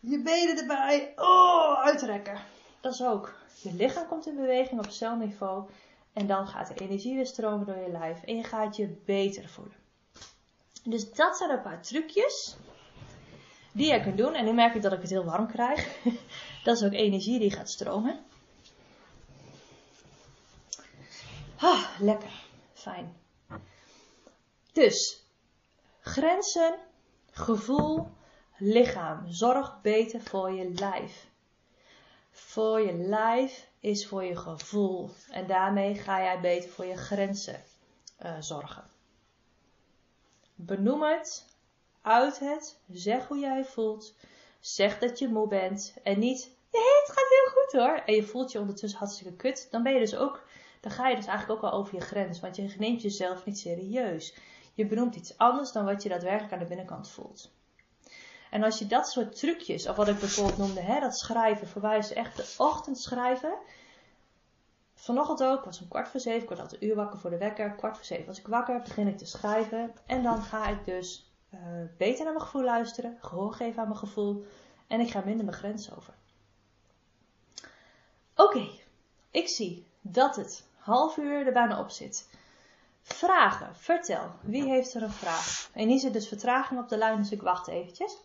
[0.00, 1.12] Je benen erbij.
[1.16, 2.40] Oh, uitrekken.
[2.80, 3.34] Dat is ook.
[3.62, 5.70] Je lichaam komt in beweging op celniveau.
[6.12, 8.22] En dan gaat de energie weer stromen door je lijf.
[8.22, 9.76] En je gaat je beter voelen.
[10.84, 12.56] Dus dat zijn een paar trucjes.
[13.72, 14.34] Die je kunt doen.
[14.34, 15.98] En nu merk ik dat ik het heel warm krijg.
[16.64, 18.20] Dat is ook energie die gaat stromen.
[21.56, 22.32] Ah, lekker.
[22.72, 23.16] Fijn.
[24.72, 25.21] Dus,
[26.02, 26.78] grenzen,
[27.30, 28.08] gevoel,
[28.58, 29.26] lichaam.
[29.26, 31.26] Zorg beter voor je lijf.
[32.30, 35.10] Voor je lijf is voor je gevoel.
[35.30, 37.62] En daarmee ga jij beter voor je grenzen
[38.22, 38.90] uh, zorgen.
[40.54, 41.46] Benoem het,
[42.02, 44.14] uit het, zeg hoe jij voelt.
[44.60, 48.02] Zeg dat je moe bent en niet, nee, het gaat heel goed hoor.
[48.06, 49.68] En je voelt je ondertussen hartstikke kut.
[49.70, 50.44] Dan ben je dus ook
[50.82, 53.58] dan ga je dus eigenlijk ook wel over je grens, want je neemt jezelf niet
[53.58, 54.34] serieus.
[54.72, 57.52] Je benoemt iets anders dan wat je daadwerkelijk aan de binnenkant voelt.
[58.50, 62.12] En als je dat soort trucjes, of wat ik bijvoorbeeld noemde, hè, dat schrijven, is
[62.12, 63.54] echt de ochtend schrijven.
[64.94, 67.38] Vanochtend ook, was om kwart voor zeven, ik word altijd een uur wakker voor de
[67.38, 67.70] wekker.
[67.74, 69.94] Kwart voor zeven als ik wakker, begin ik te schrijven.
[70.06, 71.60] En dan ga ik dus uh,
[71.96, 74.44] beter naar mijn gevoel luisteren, gehoor geven aan mijn gevoel.
[74.86, 76.14] En ik ga minder mijn grens over.
[78.36, 78.68] Oké,
[79.30, 82.28] ik zie dat het half uur er bijna op zit.
[83.02, 84.32] Vragen, vertel.
[84.40, 85.70] Wie heeft er een vraag?
[85.72, 88.16] En hier zit dus vertraging op de lijn, dus ik wacht eventjes.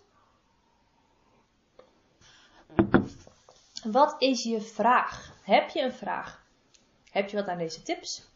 [3.83, 5.33] Wat is je vraag?
[5.41, 6.45] Heb je een vraag?
[7.11, 8.27] Heb je wat aan deze tips?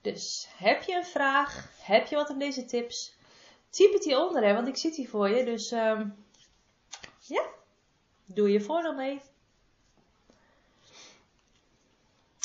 [0.00, 1.70] Dus heb je een vraag?
[1.80, 3.14] Heb je wat aan deze tips?
[3.70, 5.44] Typ het hieronder, hè, want ik zit hier voor je.
[5.44, 6.26] Dus um,
[7.20, 7.44] ja,
[8.26, 9.20] doe je voordeel mee.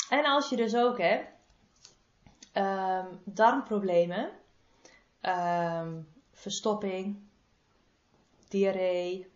[0.08, 1.30] En als je dus ook hebt,
[2.54, 4.30] um, darmproblemen,
[5.22, 7.20] um, verstopping,
[8.48, 9.30] diarree,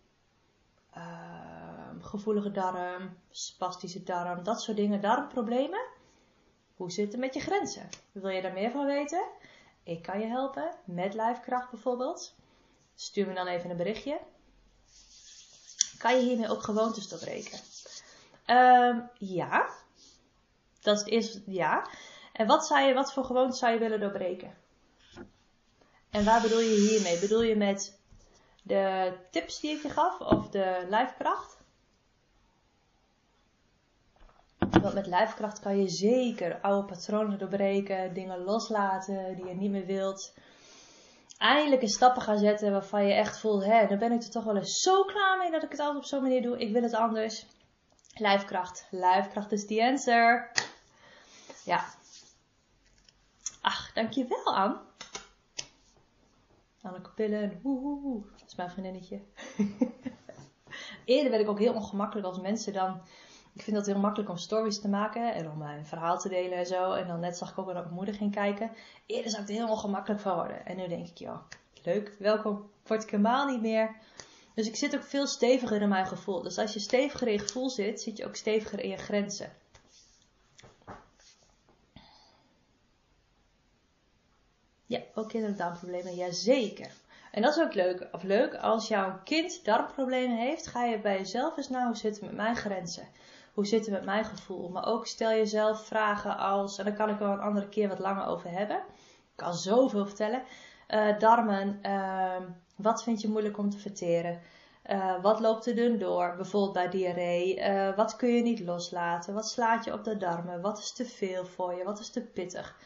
[0.97, 5.85] um, gevoelige darm, spastische darm, dat soort dingen, darmproblemen.
[6.75, 7.89] Hoe zit het met je grenzen?
[8.11, 9.23] Wil je daar meer van weten?
[9.83, 12.35] Ik kan je helpen met lijfkracht bijvoorbeeld.
[12.95, 14.19] Stuur me dan even een berichtje
[15.97, 17.59] kan je hiermee ook gewoontes doorbreken?
[18.47, 19.69] Um, ja.
[20.81, 21.87] Dat is ja.
[22.33, 24.57] En wat, je, wat voor gewoontes zou je willen doorbreken?
[26.09, 27.19] En waar bedoel je hiermee?
[27.19, 27.99] Bedoel je met
[28.63, 31.57] de tips die ik je gaf, of de lijfkracht.
[34.57, 39.85] Want met lijfkracht kan je zeker oude patronen doorbreken, dingen loslaten die je niet meer
[39.85, 40.33] wilt.
[41.37, 44.43] Eindelijk in stappen gaan zetten waarvan je echt voelt, hè, dan ben ik er toch
[44.43, 46.57] wel eens zo klaar mee dat ik het altijd op zo'n manier doe.
[46.59, 47.45] Ik wil het anders.
[48.13, 48.87] Lijfkracht.
[48.91, 50.51] Lijfkracht is the answer.
[51.65, 51.85] Ja.
[53.61, 54.77] Ach, dankjewel Anne.
[56.81, 57.59] Anneke Pillen.
[57.63, 58.21] Woehoe.
[58.37, 59.21] Dat is mijn vriendinnetje.
[61.05, 63.01] Eerder werd ik ook heel ongemakkelijk als mensen dan...
[63.57, 66.57] Ik vind dat heel makkelijk om stories te maken en om mijn verhaal te delen
[66.57, 66.91] en zo.
[66.91, 68.71] En dan net zag ik ook dat mijn moeder ging kijken.
[69.05, 70.65] Eerder zou ik er heel ongemakkelijk van worden.
[70.65, 71.37] En nu denk ik, joh,
[71.83, 72.69] leuk, welkom.
[72.87, 73.95] Word ik helemaal niet meer.
[74.53, 76.41] Dus ik zit ook veel steviger in mijn gevoel.
[76.41, 79.51] Dus als je steviger in je gevoel zit, zit je ook steviger in je grenzen.
[84.85, 86.91] Ja, ook kinderen met darmproblemen, jazeker.
[87.31, 88.07] En dat is ook leuk.
[88.11, 92.13] Of leuk, als jouw kind darmproblemen heeft, ga je bij jezelf eens nou, hoe zit
[92.13, 93.07] het met mijn grenzen?
[93.57, 94.69] Hoe zit het met mijn gevoel?
[94.69, 97.99] Maar ook stel jezelf vragen als, en daar kan ik wel een andere keer wat
[97.99, 98.77] langer over hebben.
[98.77, 100.43] Ik kan zoveel vertellen.
[100.89, 102.35] Uh, darmen, uh,
[102.75, 104.39] wat vind je moeilijk om te verteren?
[104.89, 106.33] Uh, wat loopt er dun door?
[106.35, 107.59] Bijvoorbeeld bij diarree.
[107.59, 109.33] Uh, wat kun je niet loslaten?
[109.33, 110.61] Wat slaat je op de darmen?
[110.61, 111.83] Wat is te veel voor je?
[111.83, 112.77] Wat is te pittig?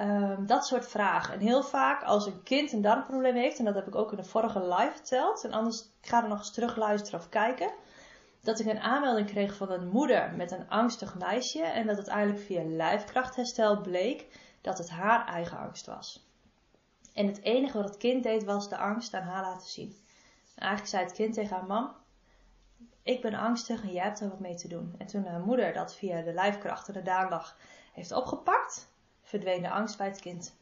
[0.00, 1.34] Um, dat soort vragen.
[1.34, 4.16] En heel vaak als een kind een darmprobleem heeft, en dat heb ik ook in
[4.16, 7.70] de vorige live verteld, en anders ga er nog eens terug luisteren of kijken,
[8.46, 12.08] dat ik een aanmelding kreeg van een moeder met een angstig meisje en dat het
[12.08, 14.26] eigenlijk via lijfkrachtherstel bleek
[14.60, 16.26] dat het haar eigen angst was.
[17.14, 19.96] En het enige wat het kind deed was de angst aan haar laten zien.
[20.54, 21.94] En eigenlijk zei het kind tegen haar mam,
[23.02, 24.94] ik ben angstig en jij hebt er wat mee te doen.
[24.98, 27.56] En toen haar moeder dat via de lijfkracht en de daandag
[27.92, 28.88] heeft opgepakt,
[29.22, 30.56] verdween de angst bij het kind.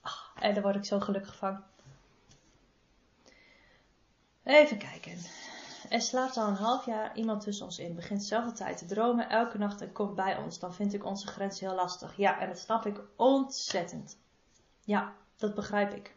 [0.00, 1.62] Ach, en daar word ik zo gelukkig van.
[4.42, 5.18] Even kijken.
[5.88, 9.28] Er slaapt al een half jaar iemand tussen ons in, begint dezelfde tijd te dromen,
[9.28, 10.58] elke nacht en komt bij ons.
[10.58, 12.16] Dan vind ik onze grens heel lastig.
[12.16, 14.18] Ja, en dat snap ik ontzettend.
[14.84, 16.14] Ja, dat begrijp ik.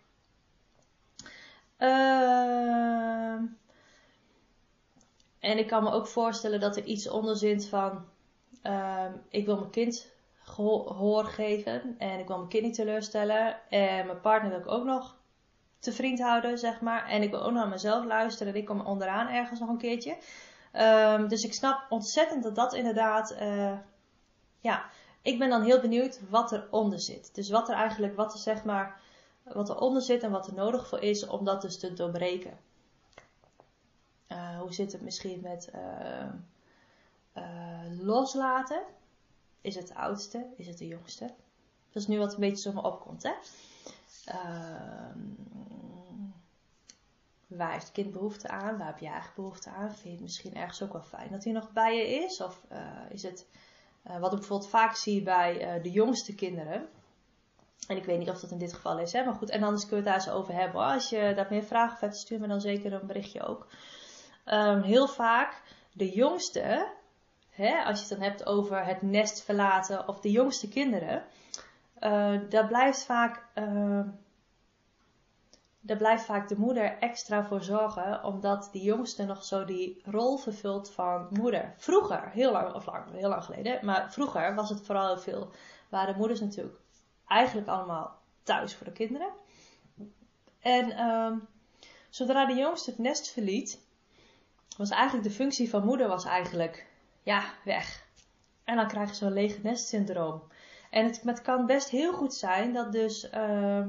[1.78, 3.34] Uh,
[5.40, 8.06] en ik kan me ook voorstellen dat er iets onder zit van:
[8.64, 10.12] uh, ik wil mijn kind
[10.44, 13.70] gehoor geven en ik wil mijn kind niet teleurstellen.
[13.70, 15.19] En mijn partner wil ik ook nog
[15.80, 17.08] te vriend houden, zeg maar.
[17.08, 20.18] En ik wil ook naar mezelf luisteren en ik kom onderaan ergens nog een keertje.
[20.74, 23.78] Um, dus ik snap ontzettend dat dat inderdaad, uh,
[24.60, 24.86] ja,
[25.22, 27.36] ik ben dan heel benieuwd wat eronder zit.
[27.36, 29.02] Dus wat er eigenlijk, wat er zeg maar,
[29.44, 32.58] wat eronder zit en wat er nodig voor is om dat dus te doorbreken.
[34.28, 35.72] Uh, hoe zit het misschien met
[37.36, 37.44] uh,
[38.02, 38.82] loslaten?
[39.62, 40.46] Is het de oudste?
[40.56, 41.26] Is het de jongste?
[41.92, 43.32] Dat is nu wat een beetje zo me opkomt, hè?
[44.28, 44.36] Uh,
[47.48, 48.78] waar heeft het kind behoefte aan?
[48.78, 49.90] Waar heb je eigenlijk behoefte aan?
[49.90, 52.42] Vind je het misschien ergens ook wel fijn dat hij nog bij je is?
[52.42, 52.78] Of uh,
[53.10, 53.48] is het,
[54.08, 56.90] uh, wat ik bijvoorbeeld vaak zie bij uh, de jongste kinderen.
[57.88, 59.24] En ik weet niet of dat in dit geval is, hè?
[59.24, 59.50] maar goed.
[59.50, 60.82] En anders kunnen we het daar eens over hebben.
[60.82, 63.68] Als je daar meer vragen over hebt, stuur me dan zeker een berichtje ook.
[64.46, 65.62] Um, heel vaak
[65.94, 66.88] de jongste
[67.50, 71.24] hè, als je het dan hebt over het nest verlaten of de jongste kinderen,
[72.00, 73.46] uh, daar blijft vaak,
[75.80, 80.38] daar blijft vaak de moeder extra voor zorgen, omdat die jongste nog zo die rol
[80.38, 81.74] vervult van moeder.
[81.78, 85.52] Vroeger, heel lang, heel lang geleden, maar vroeger was het vooral heel veel,
[85.90, 86.80] waren moeders natuurlijk
[87.28, 89.30] eigenlijk allemaal thuis voor de kinderen.
[90.60, 91.32] En uh,
[92.10, 93.82] zodra de jongste het nest verliet,
[94.78, 96.88] was eigenlijk de functie van moeder was eigenlijk
[97.24, 98.08] ja, weg.
[98.64, 100.42] En dan krijg je zo'n lege nest syndroom.
[100.90, 103.86] En het, kan best heel goed zijn dat dus uh, uh,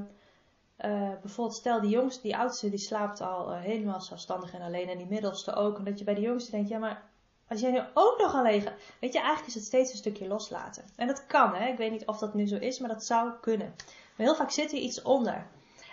[1.21, 4.97] bijvoorbeeld stel die jongste, die oudste, die slaapt al uh, helemaal zelfstandig en alleen en
[4.97, 5.77] die middelste ook.
[5.77, 7.09] En dat je bij de jongste denkt, ja maar
[7.51, 8.67] als jij nu ook nog alleen
[8.99, 10.83] weet je, eigenlijk is het steeds een stukje loslaten.
[10.95, 11.67] En dat kan, hè.
[11.67, 13.73] Ik weet niet of dat nu zo is, maar dat zou kunnen.
[14.15, 15.47] Maar heel vaak zit er iets onder.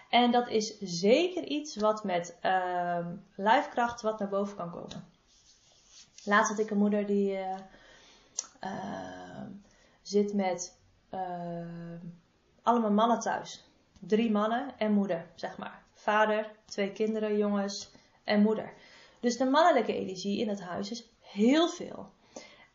[0.09, 5.05] En dat is zeker iets wat met uh, lijfkracht wat naar boven kan komen.
[6.25, 7.59] Laatst had ik een moeder die uh,
[8.65, 9.43] uh,
[10.03, 10.78] zit met
[12.63, 13.65] allemaal mannen thuis.
[14.01, 15.83] Drie mannen en moeder, zeg maar.
[15.93, 17.91] Vader, twee kinderen, jongens
[18.25, 18.73] en moeder.
[19.21, 22.11] Dus de mannelijke energie in het huis is heel veel.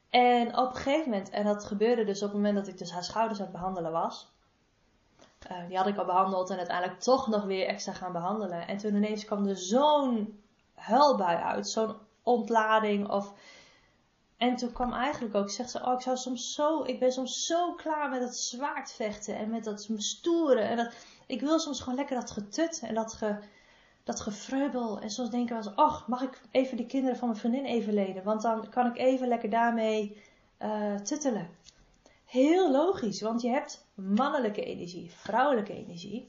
[0.10, 2.92] En op een gegeven moment, en dat gebeurde dus op het moment dat ik dus
[2.92, 4.32] haar schouders aan het behandelen was.
[5.52, 8.68] Uh, die had ik al behandeld en uiteindelijk toch nog weer extra gaan behandelen.
[8.68, 10.44] En toen ineens kwam er zo'n
[10.76, 13.10] huilbui uit, zo'n ontlading.
[13.10, 13.34] Of...
[14.44, 17.46] En toen kwam eigenlijk ook, zegt ze, oh, ik zou soms zo, ik ben soms
[17.46, 20.70] zo klaar met het zwaardvechten en met dat stoeren.
[20.70, 20.94] En dat,
[21.26, 23.38] ik wil soms gewoon lekker dat getut en dat ge,
[24.04, 25.00] dat gefreubel.
[25.00, 27.94] En soms denken we als, ach, mag ik even de kinderen van mijn vriendin even
[27.94, 28.24] lenen?
[28.24, 30.22] Want dan kan ik even lekker daarmee
[30.60, 31.50] uh, tuttelen.
[32.26, 36.28] Heel logisch, want je hebt mannelijke energie, vrouwelijke energie.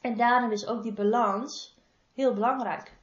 [0.00, 1.76] En daarom is ook die balans
[2.14, 2.95] heel belangrijk.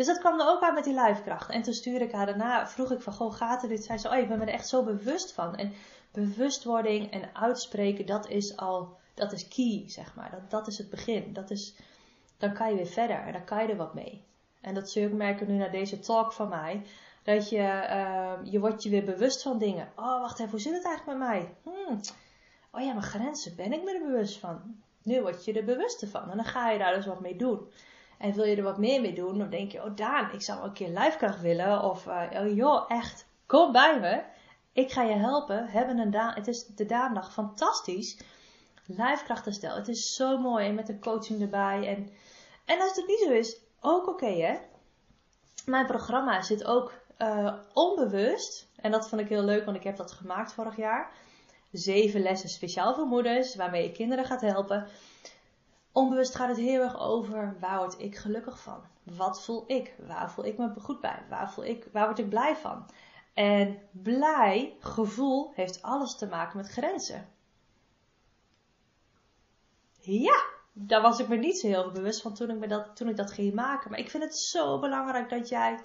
[0.00, 1.50] Dus dat kwam er ook uit met die lijfkracht.
[1.50, 3.84] En toen stuurde ik haar daarna, vroeg ik van, goh, gaat er dit?
[3.84, 5.56] Zij zei, oh, ik ben me er echt zo bewust van.
[5.56, 5.72] En
[6.12, 10.30] bewustwording en uitspreken, dat is al, dat is key, zeg maar.
[10.30, 11.32] Dat, dat is het begin.
[11.32, 11.74] Dat is,
[12.38, 14.24] dan kan je weer verder en dan kan je er wat mee.
[14.60, 16.82] En dat zul ik merken nu naar deze talk van mij.
[17.22, 19.92] Dat je, uh, je wordt je weer bewust van dingen.
[19.96, 21.54] Oh, wacht even, hoe zit het eigenlijk met mij?
[21.62, 22.00] Hmm.
[22.70, 24.82] Oh ja, mijn grenzen, ben ik me er bewust van?
[25.02, 27.68] Nu word je er bewust van en dan ga je daar dus wat mee doen.
[28.20, 30.58] En wil je er wat meer mee doen, dan denk je, oh Daan, ik zou
[30.58, 31.82] wel een keer lijfkracht willen.
[31.82, 34.22] Of, uh, oh joh, echt, kom bij me.
[34.72, 35.66] Ik ga je helpen.
[35.66, 38.20] Hebben een Daan, het is de Daandag, fantastisch.
[38.86, 40.66] Lijfkrachtherstel, het is zo mooi.
[40.66, 41.86] En met een coaching erbij.
[41.86, 42.10] En,
[42.64, 44.58] en als het niet zo is, ook oké hè.
[45.66, 48.68] Mijn programma zit ook uh, onbewust.
[48.76, 51.12] En dat vond ik heel leuk, want ik heb dat gemaakt vorig jaar.
[51.72, 54.88] Zeven lessen speciaal voor moeders, waarmee je kinderen gaat helpen.
[55.92, 58.82] Onbewust gaat het heel erg over waar word ik gelukkig van?
[59.02, 59.94] Wat voel ik?
[60.06, 61.24] Waar voel ik me goed bij?
[61.28, 62.86] Waar, voel ik, waar word ik blij van?
[63.34, 67.28] En blij gevoel heeft alles te maken met grenzen.
[70.00, 73.08] Ja, daar was ik me niet zo heel bewust van toen ik, me dat, toen
[73.08, 73.90] ik dat ging maken.
[73.90, 75.80] Maar ik vind het zo belangrijk dat jij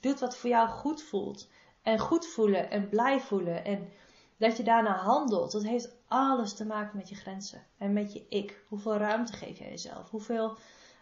[0.00, 1.48] doet wat voor jou goed voelt.
[1.82, 3.64] En goed voelen en blij voelen.
[3.64, 3.88] En
[4.36, 5.52] dat je daarna handelt.
[5.52, 7.62] Dat heeft alles te maken met je grenzen.
[7.78, 8.64] En met je ik.
[8.68, 10.10] Hoeveel ruimte geef je jezelf?
[10.10, 10.56] Hoeveel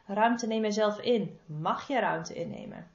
[0.07, 1.39] ruimte neem je zelf in?
[1.47, 2.91] Mag je ruimte innemen?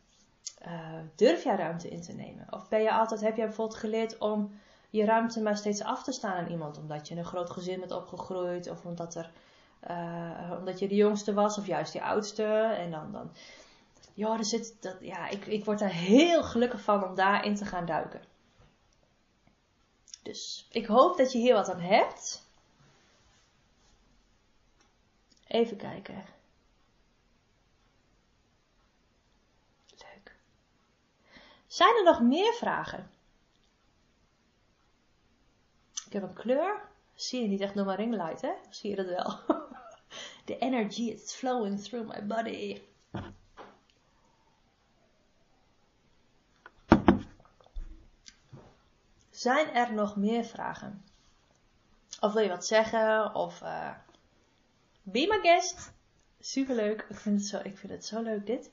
[0.68, 0.72] Uh,
[1.16, 2.48] durf jij ruimte in te nemen?
[2.50, 4.60] Of ben je altijd, heb je bijvoorbeeld geleerd om
[4.90, 6.78] je ruimte maar steeds af te staan aan iemand?
[6.78, 8.70] Omdat je in een groot gezin bent opgegroeid.
[8.70, 9.32] Of omdat, er,
[9.90, 11.58] uh, omdat je de jongste was.
[11.58, 12.44] Of juist de oudste.
[12.78, 13.32] En dan, dan
[14.38, 17.86] er zit, dat, ja ik, ik word daar heel gelukkig van om daarin te gaan
[17.86, 18.22] duiken.
[20.26, 22.44] Dus ik hoop dat je hier wat aan hebt.
[25.48, 26.26] Even kijken.
[29.90, 30.36] Leuk.
[31.68, 33.12] Zijn er nog meer vragen?
[36.06, 36.90] Ik heb een kleur.
[37.14, 38.54] Zie je niet echt door mijn ringlight, hè?
[38.70, 39.40] Zie je dat wel?
[40.46, 42.82] The energy is flowing through my body.
[49.46, 51.06] Zijn er nog meer vragen?
[52.20, 53.36] Of wil je wat zeggen?
[53.36, 53.92] Of uh,
[55.02, 55.92] be my guest.
[56.40, 57.06] Superleuk.
[57.10, 58.70] Ik vind, het zo, ik vind het zo leuk dit.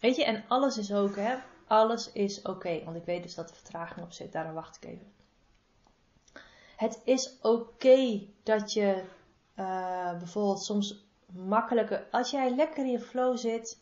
[0.00, 1.36] Weet je, en alles is ook, hè?
[1.66, 2.84] Alles is oké.
[2.84, 4.32] want ik weet dus dat er vertraging op zit.
[4.32, 5.12] Daarom wacht ik even.
[6.76, 9.04] Het is oké dat je
[9.56, 12.06] uh, bijvoorbeeld soms makkelijker...
[12.10, 13.81] Als jij lekker in je flow zit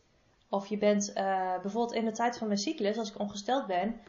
[0.51, 1.15] of je bent uh,
[1.63, 4.01] bijvoorbeeld in de tijd van mijn cyclus, als ik ongesteld ben,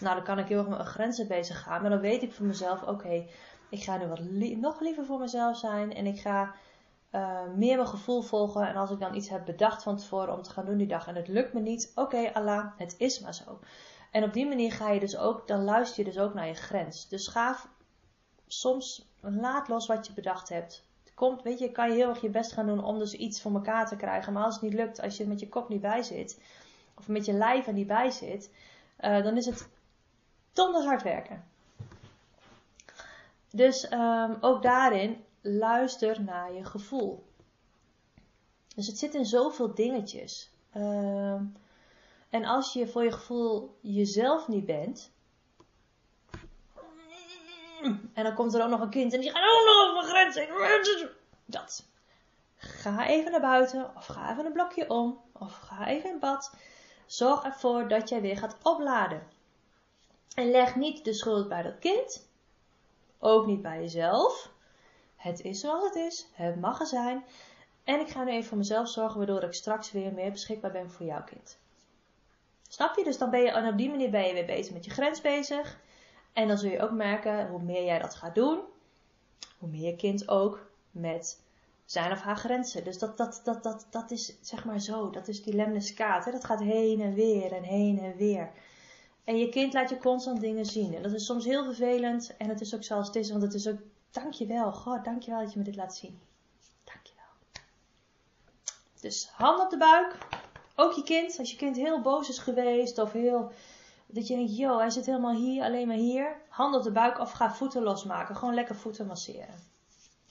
[0.00, 1.80] nou dan kan ik heel erg met mijn grenzen bezig gaan.
[1.80, 3.26] Maar dan weet ik voor mezelf, oké,
[3.68, 4.20] ik ga nu wat
[4.56, 5.94] nog liever voor mezelf zijn.
[5.94, 6.54] En ik ga
[7.12, 8.68] uh, meer mijn gevoel volgen.
[8.68, 11.06] En als ik dan iets heb bedacht van tevoren om te gaan doen die dag
[11.06, 13.58] en het lukt me niet, oké, okay, Allah, het is maar zo.
[14.10, 16.54] En op die manier ga je dus ook, dan luister je dus ook naar je
[16.54, 17.08] grens.
[17.08, 17.56] Dus ga
[18.46, 20.84] soms, laat los wat je bedacht hebt
[21.20, 23.52] komt, weet je, kan je heel erg je best gaan doen om dus iets voor
[23.52, 24.32] elkaar te krijgen.
[24.32, 26.40] Maar als het niet lukt, als je met je kop niet bij zit,
[26.96, 28.50] of met je lijf er niet bij zit,
[29.00, 29.68] uh, dan is het
[30.52, 31.44] donders hard werken.
[33.50, 37.24] Dus um, ook daarin, luister naar je gevoel.
[38.74, 40.50] Dus het zit in zoveel dingetjes.
[40.76, 41.40] Uh,
[42.30, 45.12] en als je voor je gevoel jezelf niet bent,
[48.14, 50.06] en dan komt er ook nog een kind en die gaat ook nog over mijn
[50.06, 51.10] grenzen.
[51.44, 51.84] Dat.
[52.56, 56.54] Ga even naar buiten of ga even een blokje om of ga even in bad.
[57.06, 59.26] Zorg ervoor dat jij weer gaat opladen.
[60.34, 62.28] En leg niet de schuld bij dat kind.
[63.18, 64.50] Ook niet bij jezelf.
[65.16, 66.26] Het is zoals het is.
[66.32, 67.24] Het mag er zijn.
[67.84, 70.90] En ik ga nu even voor mezelf zorgen, waardoor ik straks weer meer beschikbaar ben
[70.90, 71.58] voor jouw kind.
[72.68, 73.04] Snap je?
[73.04, 75.20] Dus dan ben je, en op die manier ben je weer bezig met je grens
[75.20, 75.78] bezig.
[76.32, 78.58] En dan zul je ook merken, hoe meer jij dat gaat doen,
[79.58, 81.40] hoe meer je kind ook met
[81.84, 82.84] zijn of haar grenzen.
[82.84, 86.24] Dus dat, dat, dat, dat, dat is zeg maar zo, dat is die lemniskaat.
[86.24, 86.30] Hè?
[86.30, 88.50] Dat gaat heen en weer en heen en weer.
[89.24, 90.94] En je kind laat je constant dingen zien.
[90.94, 92.36] En dat is soms heel vervelend.
[92.36, 93.78] En het is ook zoals het is, want het is ook,
[94.10, 96.18] dankjewel, God, dankjewel dat je me dit laat zien.
[96.84, 97.24] Dankjewel.
[99.00, 100.16] Dus hand op de buik.
[100.76, 103.52] Ook je kind, als je kind heel boos is geweest of heel
[104.12, 106.36] dat je denkt, joh, hij zit helemaal hier, alleen maar hier.
[106.48, 108.36] Hand op de buik of ga voeten losmaken.
[108.36, 109.54] Gewoon lekker voeten masseren.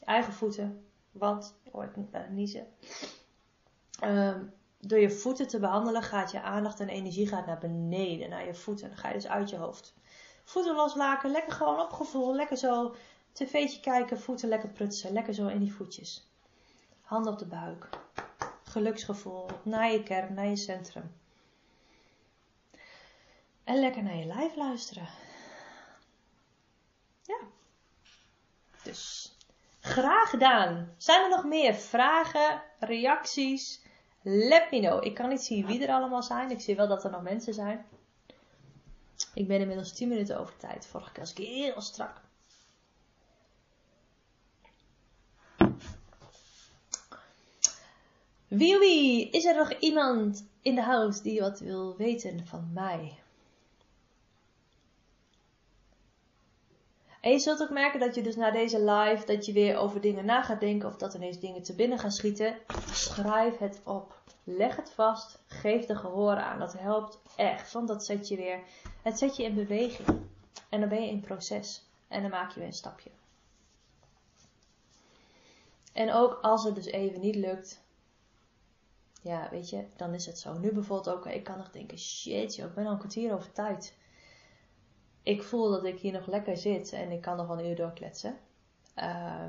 [0.04, 0.86] eigen voeten.
[1.12, 2.68] Want, oh ik moet bijna niezen.
[4.00, 4.44] Ehm,
[4.80, 8.54] door je voeten te behandelen gaat je aandacht en energie gaat naar beneden, naar je
[8.54, 8.88] voeten.
[8.88, 9.94] Dan ga je dus uit je hoofd.
[10.44, 12.36] Voeten loslaken, lekker gewoon op gevoel.
[12.36, 12.96] Lekker zo
[13.32, 15.14] tv'tje kijken, voeten lekker prutsen.
[15.14, 16.28] Lekker zo in die voetjes.
[17.02, 17.90] Handen op de buik.
[18.64, 21.12] Geluksgevoel, naar je kern, naar je centrum.
[23.70, 25.08] En lekker naar je lijf luisteren.
[27.24, 27.40] Ja.
[28.84, 29.34] Dus,
[29.80, 30.94] graag gedaan.
[30.98, 33.82] Zijn er nog meer vragen, reacties?
[34.22, 35.06] Let me know.
[35.06, 36.52] Ik kan niet zien wie er allemaal zijn.
[36.52, 37.86] Ik zie wel dat er nog mensen zijn.
[39.34, 40.88] Ik ben inmiddels 10 minuten over tijd.
[40.88, 42.22] Vorige keer was ik heel strak.
[48.48, 53.20] Wie, wie, is er nog iemand in de house die wat wil weten van mij?
[57.20, 60.02] En je zult ook merken dat je dus na deze live, dat je weer over
[60.02, 62.58] dingen na gaat denken of dat ineens dingen te binnen gaan schieten.
[62.92, 64.22] Schrijf het op.
[64.44, 65.40] Leg het vast.
[65.48, 66.60] Geef de gehoor aan.
[66.60, 67.72] Dat helpt echt.
[67.72, 68.60] Want dat zet je weer,
[69.02, 70.08] het zet je in beweging.
[70.70, 71.84] En dan ben je in proces.
[72.08, 73.10] En dan maak je weer een stapje.
[75.94, 77.82] En ook als het dus even niet lukt.
[79.22, 80.58] Ja, weet je, dan is het zo.
[80.58, 83.52] Nu bijvoorbeeld ook, ik kan nog denken, shit joh, ik ben al een kwartier over
[83.52, 83.94] tijd
[85.24, 87.76] ik voel dat ik hier nog lekker zit en ik kan nog wel een uur
[87.76, 88.38] doorkletsen.
[88.96, 89.46] Uh,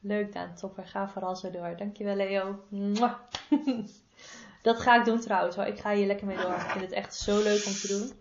[0.00, 0.86] leuk Daan, topper.
[0.86, 1.76] Ga vooral zo door.
[1.76, 2.64] Dankjewel Leo.
[4.62, 5.64] dat ga ik doen trouwens hoor.
[5.64, 6.54] Ik ga hier lekker mee door.
[6.54, 8.12] Ik vind het echt zo leuk om te doen.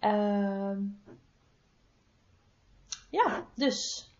[0.00, 0.76] Uh,
[3.10, 4.10] ja, dus.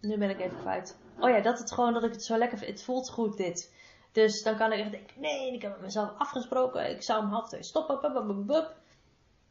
[0.00, 0.96] Nu ben ik even kwijt.
[1.18, 2.70] Oh ja, dat het gewoon dat ik het zo lekker vind.
[2.70, 3.72] Het voelt goed dit.
[4.14, 6.90] Dus dan kan ik echt denken, nee, ik heb met mezelf afgesproken.
[6.90, 8.68] Ik zou om half twee stoppen.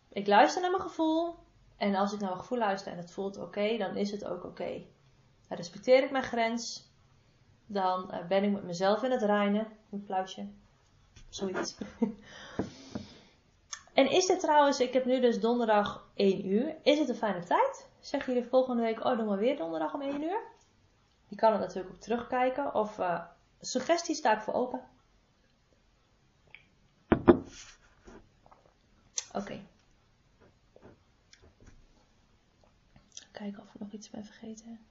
[0.10, 1.36] Ik luister naar mijn gevoel.
[1.78, 4.44] En als ik naar mijn gevoel luister en het voelt oké, dan is het ook
[4.44, 4.84] oké.
[5.48, 6.92] Dan respecteer ik mijn grens.
[7.66, 9.68] Dan eh, ben ik met mezelf in het reinen.
[9.92, 10.48] Een applausje.
[11.30, 11.78] Zoiets.
[13.94, 16.76] en is dit trouwens, ik heb nu dus donderdag 1 uur.
[16.84, 17.90] Is het een fijne tijd?
[18.00, 20.42] Zeggen jullie volgende week, oh, doe maar weer donderdag om 1 uur?
[21.28, 22.76] Je kan er natuurlijk op terugkijken.
[22.76, 23.22] Of uh,
[23.66, 24.82] Suggesties sta ik voor open.
[29.34, 29.62] Oké.
[33.32, 34.86] Kijken of ik nog iets ben vergeten.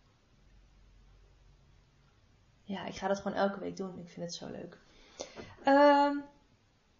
[2.62, 3.98] Ja, ik ga dat gewoon elke week doen.
[3.98, 4.78] Ik vind het zo leuk.
[5.64, 6.16] Ehm,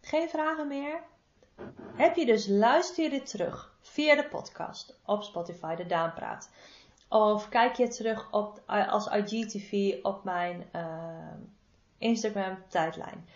[0.01, 1.03] geen vragen meer.
[1.95, 6.51] Heb je dus luister je dit terug via de podcast op Spotify, de Daanpraat.
[7.09, 11.35] Of kijk je terug op, als IGTV op mijn uh,
[12.03, 13.29] Instagram tijdlijn.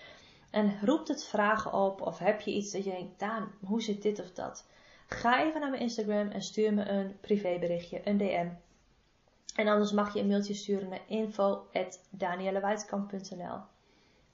[0.50, 4.02] En roept het vragen op of heb je iets dat je denkt, Daan, hoe zit
[4.02, 4.66] dit of dat?
[5.06, 8.48] Ga even naar mijn Instagram en stuur me een privéberichtje, een DM.
[9.54, 13.58] En anders mag je een mailtje sturen naar info.daniellewijtkamp.nl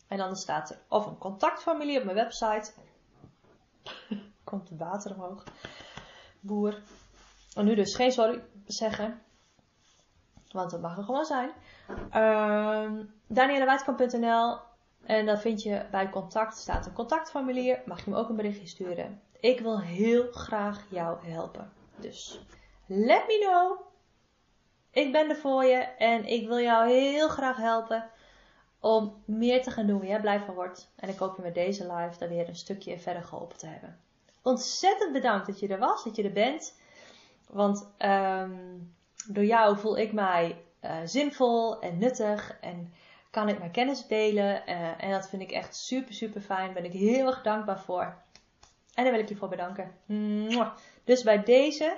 [0.08, 2.72] En dan staat er of een contactformulier op mijn website.
[4.44, 5.44] Komt water omhoog.
[6.40, 6.82] Boer.
[7.54, 9.22] En nu dus geen sorry zeggen.
[10.52, 11.50] Want dat mag er gewoon zijn.
[12.14, 12.82] Uh,
[15.04, 17.82] en dan vind je bij contact staat een contactformulier.
[17.86, 19.20] Mag je me ook een berichtje sturen.
[19.40, 21.72] Ik wil heel graag jou helpen.
[21.96, 22.40] Dus
[22.86, 23.80] let me know.
[24.90, 28.10] Ik ben er voor je en ik wil jou heel graag helpen
[28.80, 30.92] om meer te gaan doen waar jij blij van wordt.
[30.96, 33.98] En ik hoop je met deze live dan weer een stukje verder geholpen te hebben.
[34.42, 36.80] Ontzettend bedankt dat je er was, dat je er bent.
[37.48, 38.94] Want um,
[39.28, 42.92] door jou voel ik mij uh, zinvol en nuttig en
[43.30, 44.62] kan ik mijn kennis delen.
[44.68, 46.72] Uh, en dat vind ik echt super, super fijn.
[46.72, 48.22] Ben ik heel erg dankbaar voor.
[48.94, 49.90] En daar wil ik je voor bedanken.
[51.04, 51.96] Dus bij deze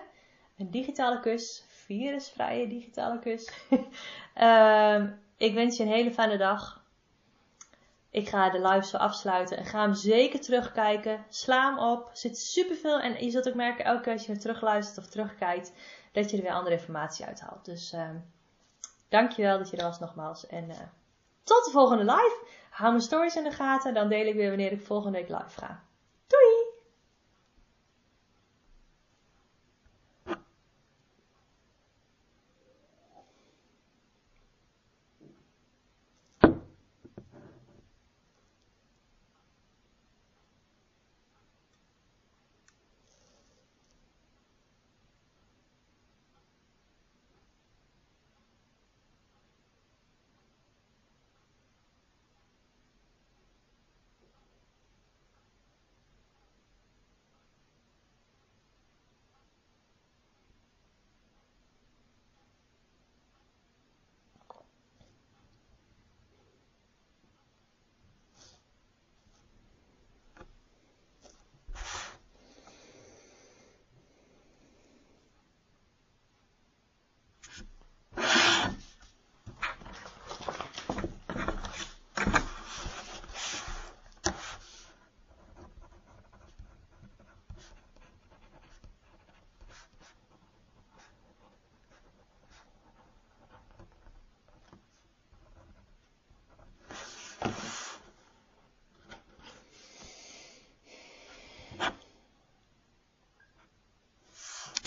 [0.58, 1.64] een digitale kus.
[1.68, 3.52] Virusvrije digitale kus.
[4.36, 5.02] uh,
[5.48, 6.82] ik wens je een hele fijne dag.
[8.10, 11.24] Ik ga de live zo afsluiten en ga hem zeker terugkijken.
[11.28, 12.08] Sla hem op.
[12.08, 15.12] Er zit superveel en je zult ook merken elke keer als je hem terugluistert of
[15.12, 15.72] terugkijkt
[16.14, 17.64] dat je er weer andere informatie uithaalt.
[17.64, 18.08] Dus uh,
[19.08, 20.46] dankjewel dat je er was nogmaals.
[20.46, 20.76] En uh,
[21.42, 22.46] tot de volgende live.
[22.70, 23.94] Hou mijn stories in de gaten.
[23.94, 25.82] Dan deel ik weer wanneer ik volgende week live ga.